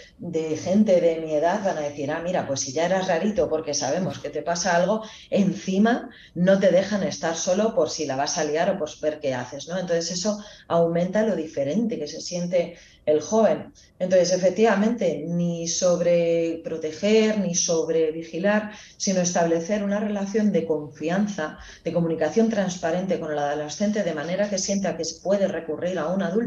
gente 0.64 1.00
de 1.00 1.22
mi 1.22 1.36
edad, 1.36 1.64
van 1.64 1.78
a 1.78 1.82
decir, 1.82 2.10
ah, 2.10 2.20
mira, 2.24 2.48
pues 2.48 2.62
si 2.62 2.72
ya 2.74 2.88
eras 2.88 3.08
rarito 3.08 3.48
porque 3.48 3.76
sabemos 3.76 4.18
que 4.18 4.32
te 4.32 4.42
pasa 4.42 4.76
algo, 4.76 5.04
encima 5.30 6.10
no 6.34 6.58
te 6.60 6.72
dejan 6.72 7.04
estar 7.04 7.36
solo 7.36 7.76
por 7.76 7.92
si 7.92 8.08
la 8.08 8.16
vas 8.16 8.40
a 8.40 8.44
liar 8.44 8.72
o 8.72 8.80
por 8.80 8.90
ver 9.00 9.20
qué 9.20 9.36
haces, 9.36 9.68
¿no? 9.68 9.78
Entonces 9.78 10.10
eso 10.10 10.44
aumenta 10.68 11.22
lo 11.22 11.36
diferente 11.36 12.00
que 12.00 12.08
se 12.08 12.22
siente 12.22 12.76
el 13.08 13.22
joven. 13.22 13.74
Entonces, 14.00 14.34
efectivamente, 14.34 15.24
ni 15.28 15.68
sobre 15.68 16.62
proteger, 16.64 17.40
ni 17.40 17.56
sobre 17.56 18.12
vigilar, 18.12 18.72
sino 18.98 19.22
establecer 19.22 19.82
una 19.84 20.00
relación 20.00 20.52
de 20.52 20.66
confianza, 20.66 21.58
de 21.84 21.94
comunicación 21.94 22.50
transparente 22.50 23.20
con 23.20 23.32
el 23.32 23.40
adolescente, 23.40 24.04
de 24.04 24.14
manera 24.14 24.50
que 24.50 24.60
sienta 24.60 24.98
que 24.98 25.04
puede 25.24 25.48
recurrir 25.48 25.98
a 25.98 26.08
un 26.08 26.22
adulto, 26.22 26.47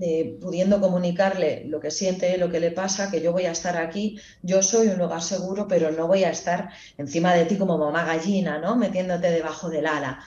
eh, 0.00 0.38
pudiendo 0.40 0.80
comunicarle 0.80 1.64
lo 1.66 1.80
que 1.80 1.90
siente, 1.90 2.38
lo 2.38 2.50
que 2.50 2.60
le 2.60 2.70
pasa, 2.70 3.10
que 3.10 3.20
yo 3.20 3.32
voy 3.32 3.46
a 3.46 3.50
estar 3.52 3.76
aquí, 3.76 4.20
yo 4.42 4.62
soy 4.62 4.88
un 4.88 4.98
lugar 4.98 5.22
seguro, 5.22 5.66
pero 5.66 5.90
no 5.90 6.06
voy 6.06 6.24
a 6.24 6.30
estar 6.30 6.70
encima 6.96 7.34
de 7.34 7.46
ti 7.46 7.56
como 7.58 7.78
mamá 7.78 8.04
gallina, 8.04 8.58
¿no? 8.58 8.76
Metiéndote 8.76 9.30
debajo 9.30 9.68
del 9.68 9.86
ala. 9.86 10.20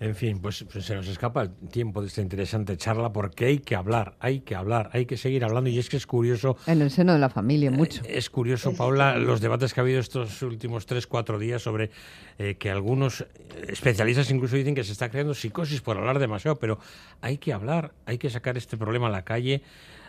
En 0.00 0.14
fin, 0.14 0.40
pues, 0.40 0.64
pues, 0.72 0.86
se 0.86 0.94
nos 0.94 1.06
escapa 1.08 1.42
el 1.42 1.50
tiempo 1.68 2.00
de 2.00 2.08
esta 2.08 2.22
interesante 2.22 2.74
charla 2.78 3.12
porque 3.12 3.44
hay 3.44 3.58
que 3.58 3.76
hablar, 3.76 4.16
hay 4.18 4.40
que 4.40 4.54
hablar, 4.54 4.88
hay 4.94 5.04
que 5.04 5.18
seguir 5.18 5.44
hablando 5.44 5.68
y 5.68 5.78
es 5.78 5.90
que 5.90 5.98
es 5.98 6.06
curioso. 6.06 6.56
En 6.66 6.80
el 6.80 6.90
seno 6.90 7.12
de 7.12 7.18
la 7.18 7.28
familia, 7.28 7.70
mucho. 7.70 8.02
Eh, 8.04 8.16
es 8.16 8.30
curioso, 8.30 8.72
Paula, 8.72 9.18
los 9.18 9.42
debates 9.42 9.74
que 9.74 9.80
ha 9.80 9.82
habido 9.82 10.00
estos 10.00 10.40
últimos 10.40 10.86
tres, 10.86 11.06
cuatro 11.06 11.38
días 11.38 11.60
sobre 11.60 11.90
eh, 12.38 12.54
que 12.54 12.70
algunos 12.70 13.26
especialistas 13.68 14.30
incluso 14.30 14.56
dicen 14.56 14.74
que 14.74 14.84
se 14.84 14.92
está 14.92 15.10
creando 15.10 15.34
psicosis 15.34 15.82
por 15.82 15.98
hablar 15.98 16.18
demasiado, 16.18 16.58
pero 16.58 16.78
hay 17.20 17.36
que 17.36 17.52
hablar, 17.52 17.92
hay 18.06 18.16
que 18.16 18.30
sacar 18.30 18.56
este 18.56 18.78
problema 18.78 19.08
a 19.08 19.10
la 19.10 19.26
calle, 19.26 19.62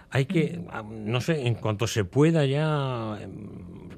hay 0.09 0.25
que, 0.25 0.61
no 0.89 1.19
sé, 1.19 1.45
en 1.47 1.55
cuanto 1.55 1.85
se 1.85 2.05
pueda 2.05 2.45
ya 2.45 3.17
em, 3.21 3.89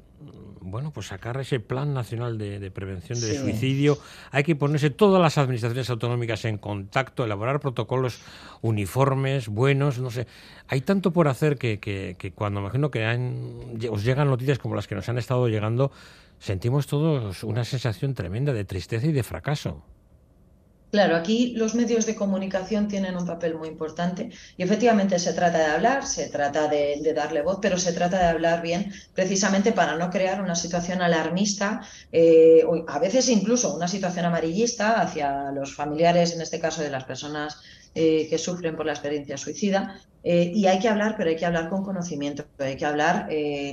bueno, 0.64 0.90
pues 0.90 1.08
sacar 1.08 1.38
ese 1.40 1.60
plan 1.60 1.92
nacional 1.92 2.38
de, 2.38 2.70
prevención 2.70 3.20
del 3.20 3.36
suicidio. 3.36 3.98
Hay 4.30 4.42
que 4.42 4.56
ponerse 4.56 4.90
todas 4.90 5.20
las 5.20 5.36
administraciones 5.38 5.90
autonómicas 5.90 6.44
en 6.46 6.58
contacto, 6.58 7.24
elaborar 7.24 7.60
protocolos 7.60 8.20
uniformes, 8.62 9.48
buenos, 9.48 9.98
no 9.98 10.10
sé. 10.10 10.26
Hay 10.68 10.80
tanto 10.80 11.12
por 11.12 11.28
hacer 11.28 11.58
que, 11.58 11.78
que, 11.78 12.16
que 12.18 12.32
cuando 12.32 12.60
imagino 12.60 12.90
que 12.90 13.04
os 13.90 14.04
llegan 14.04 14.28
noticias 14.28 14.58
como 14.58 14.74
las 14.74 14.88
que 14.88 14.94
nos 14.94 15.08
han 15.08 15.18
estado 15.18 15.48
llegando, 15.48 15.92
sentimos 16.38 16.86
todos 16.86 17.44
una 17.44 17.64
sensación 17.64 18.14
tremenda 18.14 18.52
de 18.52 18.64
tristeza 18.64 19.06
y 19.06 19.12
de 19.12 19.22
fracaso. 19.22 19.82
Claro, 20.94 21.16
aquí 21.16 21.54
los 21.56 21.74
medios 21.74 22.06
de 22.06 22.14
comunicación 22.14 22.86
tienen 22.86 23.16
un 23.16 23.26
papel 23.26 23.56
muy 23.56 23.66
importante 23.66 24.30
y 24.56 24.62
efectivamente 24.62 25.18
se 25.18 25.32
trata 25.32 25.58
de 25.58 25.64
hablar, 25.64 26.06
se 26.06 26.28
trata 26.28 26.68
de, 26.68 27.12
darle 27.12 27.42
voz, 27.42 27.58
pero 27.60 27.78
se 27.78 27.92
trata 27.92 28.16
de 28.20 28.26
hablar 28.26 28.62
bien 28.62 28.92
precisamente 29.12 29.72
para 29.72 29.96
no 29.96 30.08
crear 30.08 30.40
una 30.40 30.54
situación 30.54 31.02
alarmista, 31.02 31.80
eh, 32.12 32.62
a 32.86 33.00
veces 33.00 33.28
incluso 33.28 33.74
una 33.74 33.88
situación 33.88 34.26
amarillista 34.26 35.00
hacia 35.00 35.50
los 35.50 35.74
familiares, 35.74 36.32
en 36.32 36.42
este 36.42 36.60
caso 36.60 36.80
de 36.80 36.90
las 36.90 37.02
personas 37.02 37.60
eh, 37.96 38.28
que 38.30 38.38
sufren 38.38 38.76
por 38.76 38.86
la 38.86 38.92
experiencia 38.92 39.36
suicida. 39.36 40.00
Eh, 40.22 40.52
y 40.54 40.68
hay 40.68 40.78
que 40.78 40.88
hablar, 40.88 41.16
pero 41.18 41.28
hay 41.28 41.36
que 41.36 41.44
hablar 41.44 41.70
con 41.70 41.82
conocimiento, 41.82 42.46
hay 42.58 42.76
que 42.76 42.86
hablar 42.86 43.28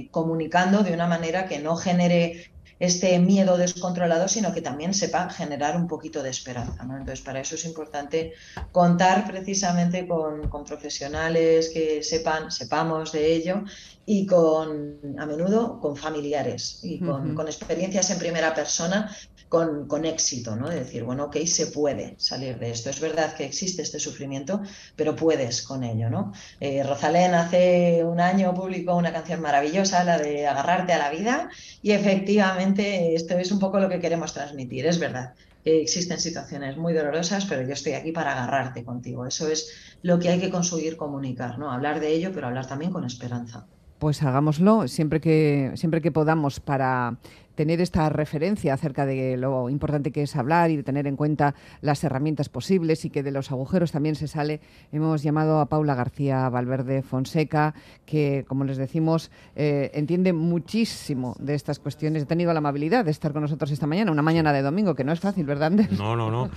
comunicando 0.10 0.82
de 0.82 0.92
una 0.92 1.06
manera 1.06 1.46
que 1.46 1.60
no 1.60 1.76
genere 1.76 2.52
este 2.82 3.20
miedo 3.20 3.58
descontrolado, 3.58 4.28
sino 4.28 4.52
que 4.54 4.62
también 4.62 4.96
sepa 4.96 5.30
generar 5.30 5.78
un 5.78 5.88
poquito 5.88 6.24
de 6.24 6.32
esperanza. 6.32 6.82
Entonces, 6.82 7.22
para 7.22 7.40
eso 7.40 7.54
es 7.54 7.64
importante 7.66 8.34
contar 8.72 9.28
precisamente 9.28 10.08
con, 10.08 10.50
profesionales 10.66 11.70
que 11.72 12.02
sepan, 12.02 12.52
sepamos 12.52 13.12
de 13.12 13.34
ello 13.34 13.64
y 14.06 14.26
con, 14.26 15.00
a 15.18 15.26
menudo, 15.26 15.80
con 15.80 15.96
familiares 15.96 16.80
y 16.84 17.00
con, 17.00 17.36
con 17.36 17.48
experiencias 17.48 18.10
en 18.10 18.20
primera 18.20 18.54
persona 18.54 19.16
con, 19.52 20.06
éxito, 20.06 20.56
¿no? 20.56 20.70
De 20.70 20.80
decir, 20.80 21.04
bueno, 21.04 21.26
ok, 21.26 21.36
se 21.46 21.68
puede 21.68 22.16
salir 22.18 22.58
de 22.58 22.72
esto. 22.72 22.90
Es 22.90 23.02
verdad 23.02 23.36
que 23.36 23.44
existe 23.44 23.82
este 23.82 24.00
sufrimiento, 24.00 24.62
pero 24.96 25.14
puedes 25.14 25.62
con 25.62 25.84
ello, 25.84 26.10
¿no? 26.10 26.32
Eh, 26.62 26.84
Rosalén 26.84 27.34
hace 27.34 28.02
un 28.06 28.22
año 28.22 28.54
publicó 28.54 28.96
una 28.96 29.12
canción 29.12 29.42
maravillosa, 29.42 30.06
la 30.06 30.18
de 30.18 30.48
Agarrarte 30.48 30.94
a 30.94 31.00
la 31.00 31.12
vida, 31.12 31.50
y 31.82 31.92
efectivamente 31.92 33.14
esto 33.14 33.38
es 33.38 33.52
un 33.52 33.60
poco 33.60 33.82
lo 33.82 33.90
que 33.90 34.00
queremos 34.00 34.34
transmitir, 34.34 34.86
es 34.86 35.00
verdad. 35.00 35.34
que 35.66 35.82
existen 35.82 36.20
situaciones 36.20 36.78
muy 36.78 36.94
dolorosas, 36.94 37.46
pero 37.46 37.62
yo 37.62 37.74
estoy 37.74 37.94
aquí 37.94 38.14
para 38.14 38.32
agarrarte 38.32 38.86
contigo. 38.86 39.26
Eso 39.26 39.50
es 39.50 39.98
lo 40.02 40.18
que 40.18 40.30
hay 40.30 40.40
que 40.40 40.50
conseguir 40.50 40.96
comunicar, 40.96 41.60
¿no? 41.60 41.72
Hablar 41.72 42.00
de 42.00 42.14
ello, 42.14 42.32
pero 42.34 42.48
hablar 42.48 42.68
también 42.68 42.92
con 42.92 43.04
esperanza. 43.04 43.68
Pues 44.02 44.24
hagámoslo. 44.24 44.88
Siempre 44.88 45.22
que, 45.22 45.74
siempre 45.76 46.02
que 46.02 46.12
podamos 46.12 46.60
para 46.60 47.18
tener 47.62 47.80
esta 47.80 48.10
referencia 48.10 48.74
acerca 48.74 49.06
de 49.06 49.38
lo 49.38 49.70
importante 49.70 50.12
que 50.12 50.24
es 50.24 50.36
hablar 50.36 50.72
y 50.72 50.78
de 50.78 50.82
tener 50.82 51.06
en 51.06 51.16
cuenta 51.16 51.54
las 51.82 52.04
herramientas 52.04 52.50
posibles 52.50 53.06
y 53.06 53.12
que 53.12 53.22
de 53.22 53.30
los 53.30 53.52
agujeros 53.52 53.92
también 53.92 54.16
se 54.16 54.28
sale. 54.28 54.62
Hemos 54.92 55.22
llamado 55.22 55.60
a 55.60 55.68
Paula 55.68 55.94
García 55.94 56.50
Valverde 56.50 57.04
Fonseca, 57.04 57.76
que, 58.08 58.46
como 58.48 58.64
les 58.64 58.78
decimos, 58.78 59.30
eh, 59.56 59.92
entiende 59.94 60.34
muchísimo 60.34 61.36
de 61.38 61.54
estas 61.54 61.78
cuestiones. 61.78 62.24
He 62.24 62.26
tenido 62.26 62.52
la 62.52 62.58
amabilidad 62.58 63.06
de 63.06 63.12
estar 63.12 63.32
con 63.32 63.44
nosotros 63.44 63.70
esta 63.70 63.86
mañana, 63.86 64.12
una 64.12 64.24
mañana 64.24 64.54
de 64.54 64.64
domingo, 64.64 64.96
que 64.96 65.04
no 65.04 65.12
es 65.12 65.20
fácil, 65.20 65.46
¿verdad, 65.46 65.70
No, 65.70 66.16
no, 66.16 66.32
no. 66.32 66.50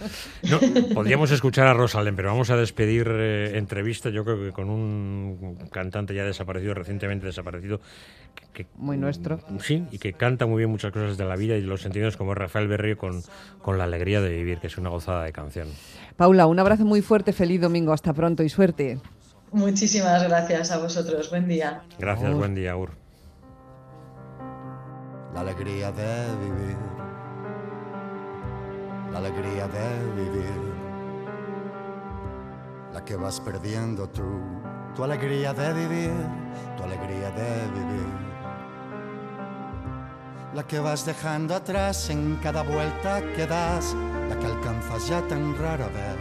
podríamos 0.95 1.31
escuchar 1.33 1.67
a 1.67 1.75
Rosalén, 1.75 2.17
pero 2.17 2.31
vamos 2.31 2.49
a 2.49 2.57
despedir 2.57 3.09
eh, 3.11 3.59
entrevista, 3.59 4.09
yo 4.09 4.25
creo 4.25 4.39
que 4.39 4.53
con 4.53 4.71
un 4.71 5.59
cantante 5.71 6.15
ya 6.15 6.25
desaparecido, 6.25 6.73
recientemente 6.73 7.27
desaparecido. 7.27 7.83
Que, 8.53 8.67
Muy 8.77 8.97
nuestro. 8.97 9.41
Sí, 9.61 9.85
y 9.91 9.99
que 9.99 10.13
canta 10.13 10.47
muy 10.47 10.59
bien 10.59 10.71
muchas 10.71 10.93
cosas 10.93 11.17
de 11.17 11.25
la 11.25 11.35
vida 11.35 11.57
y 11.57 11.61
de 11.61 11.67
los 11.67 11.83
sentidos 11.83 12.17
como 12.17 12.35
Rafael 12.35 12.69
Berrío 12.69 12.97
con, 12.97 13.23
con 13.63 13.79
La 13.79 13.85
alegría 13.85 14.21
de 14.21 14.31
vivir, 14.31 14.59
que 14.59 14.69
es 14.69 14.79
una 14.79 14.91
gozada 14.91 15.25
de 15.25 15.33
canción. 15.33 15.69
Paula, 16.17 16.47
un 16.47 16.59
abrazo 16.59 16.85
muy 16.85 17.03
fuerte, 17.03 17.33
feliz 17.33 17.61
domingo, 17.61 17.93
hasta 17.93 18.13
pronto 18.13 18.43
y 18.43 18.49
suerte. 18.49 19.01
Muchísimas 19.55 20.23
gracias 20.25 20.73
a 20.73 20.79
vosotros, 20.79 21.31
buen 21.31 21.47
día. 21.47 21.83
Gracias, 21.99 22.35
buen 22.35 22.57
día, 22.57 22.77
Ur. 22.77 22.91
La 25.33 25.41
alegría 25.41 25.93
de 25.93 26.37
vivir, 26.45 26.77
la 29.13 29.19
alegría 29.19 29.69
de 29.69 30.23
vivir, 30.23 30.73
la 32.93 33.05
que 33.05 33.15
vas 33.15 33.41
perdiendo 33.41 34.09
tú, 34.09 34.41
tu 34.95 35.05
alegría 35.05 35.53
de 35.53 35.73
vivir, 35.73 36.13
tu 36.77 36.83
alegría 36.85 37.31
de 37.31 37.69
vivir 37.73 38.25
la 40.55 40.65
que 40.65 40.79
vas 40.79 41.05
dejando 41.05 41.57
atrás 41.57 42.11
en 42.11 42.37
cada 42.37 42.63
vuelta 42.63 43.21
que 43.35 43.45
das, 43.45 43.95
la 44.29 44.39
que 44.39 44.47
alcanzas 44.47 45.09
ya 45.09 45.21
tan 45.27 45.59
rara 45.59 45.89
vez. 45.89 46.17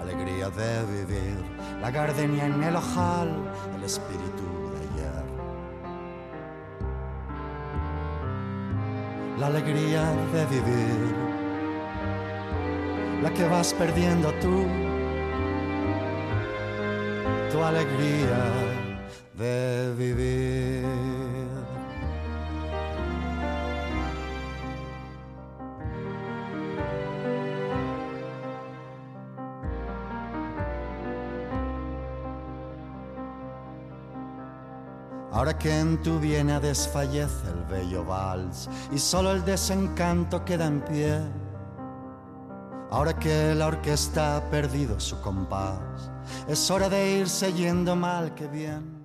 Alegría 0.00 0.50
de 0.50 0.84
vivir, 0.86 1.36
la 1.80 1.90
gardenia 1.92 2.46
en 2.46 2.62
el 2.64 2.74
ojal, 2.74 3.30
el 3.76 3.84
espíritu 3.84 4.72
de 4.72 4.78
ayer. 4.88 5.24
La 9.38 9.46
alegría 9.46 10.02
de 10.32 10.46
vivir, 10.46 11.14
la 13.22 13.30
que 13.30 13.48
vas 13.48 13.72
perdiendo 13.72 14.32
tú, 14.40 14.66
tu 17.56 17.64
alegría 17.64 18.44
de 19.32 19.94
vivir. 19.96 20.84
Ahora 35.32 35.56
que 35.58 35.78
en 35.78 36.02
tu 36.02 36.18
viena 36.18 36.60
desfallece 36.60 37.48
el 37.48 37.64
bello 37.70 38.04
vals 38.04 38.68
y 38.92 38.98
solo 38.98 39.32
el 39.32 39.44
desencanto 39.44 40.44
queda 40.44 40.66
en 40.66 40.80
pie, 40.82 41.20
Ahora 42.96 43.12
que 43.12 43.54
la 43.54 43.66
orquesta 43.66 44.38
ha 44.38 44.50
perdido 44.50 44.98
su 44.98 45.20
compás, 45.20 46.10
es 46.48 46.70
hora 46.70 46.88
de 46.88 47.18
irse 47.18 47.52
yendo 47.52 47.94
mal 47.94 48.34
que 48.34 48.46
bien. 48.46 48.95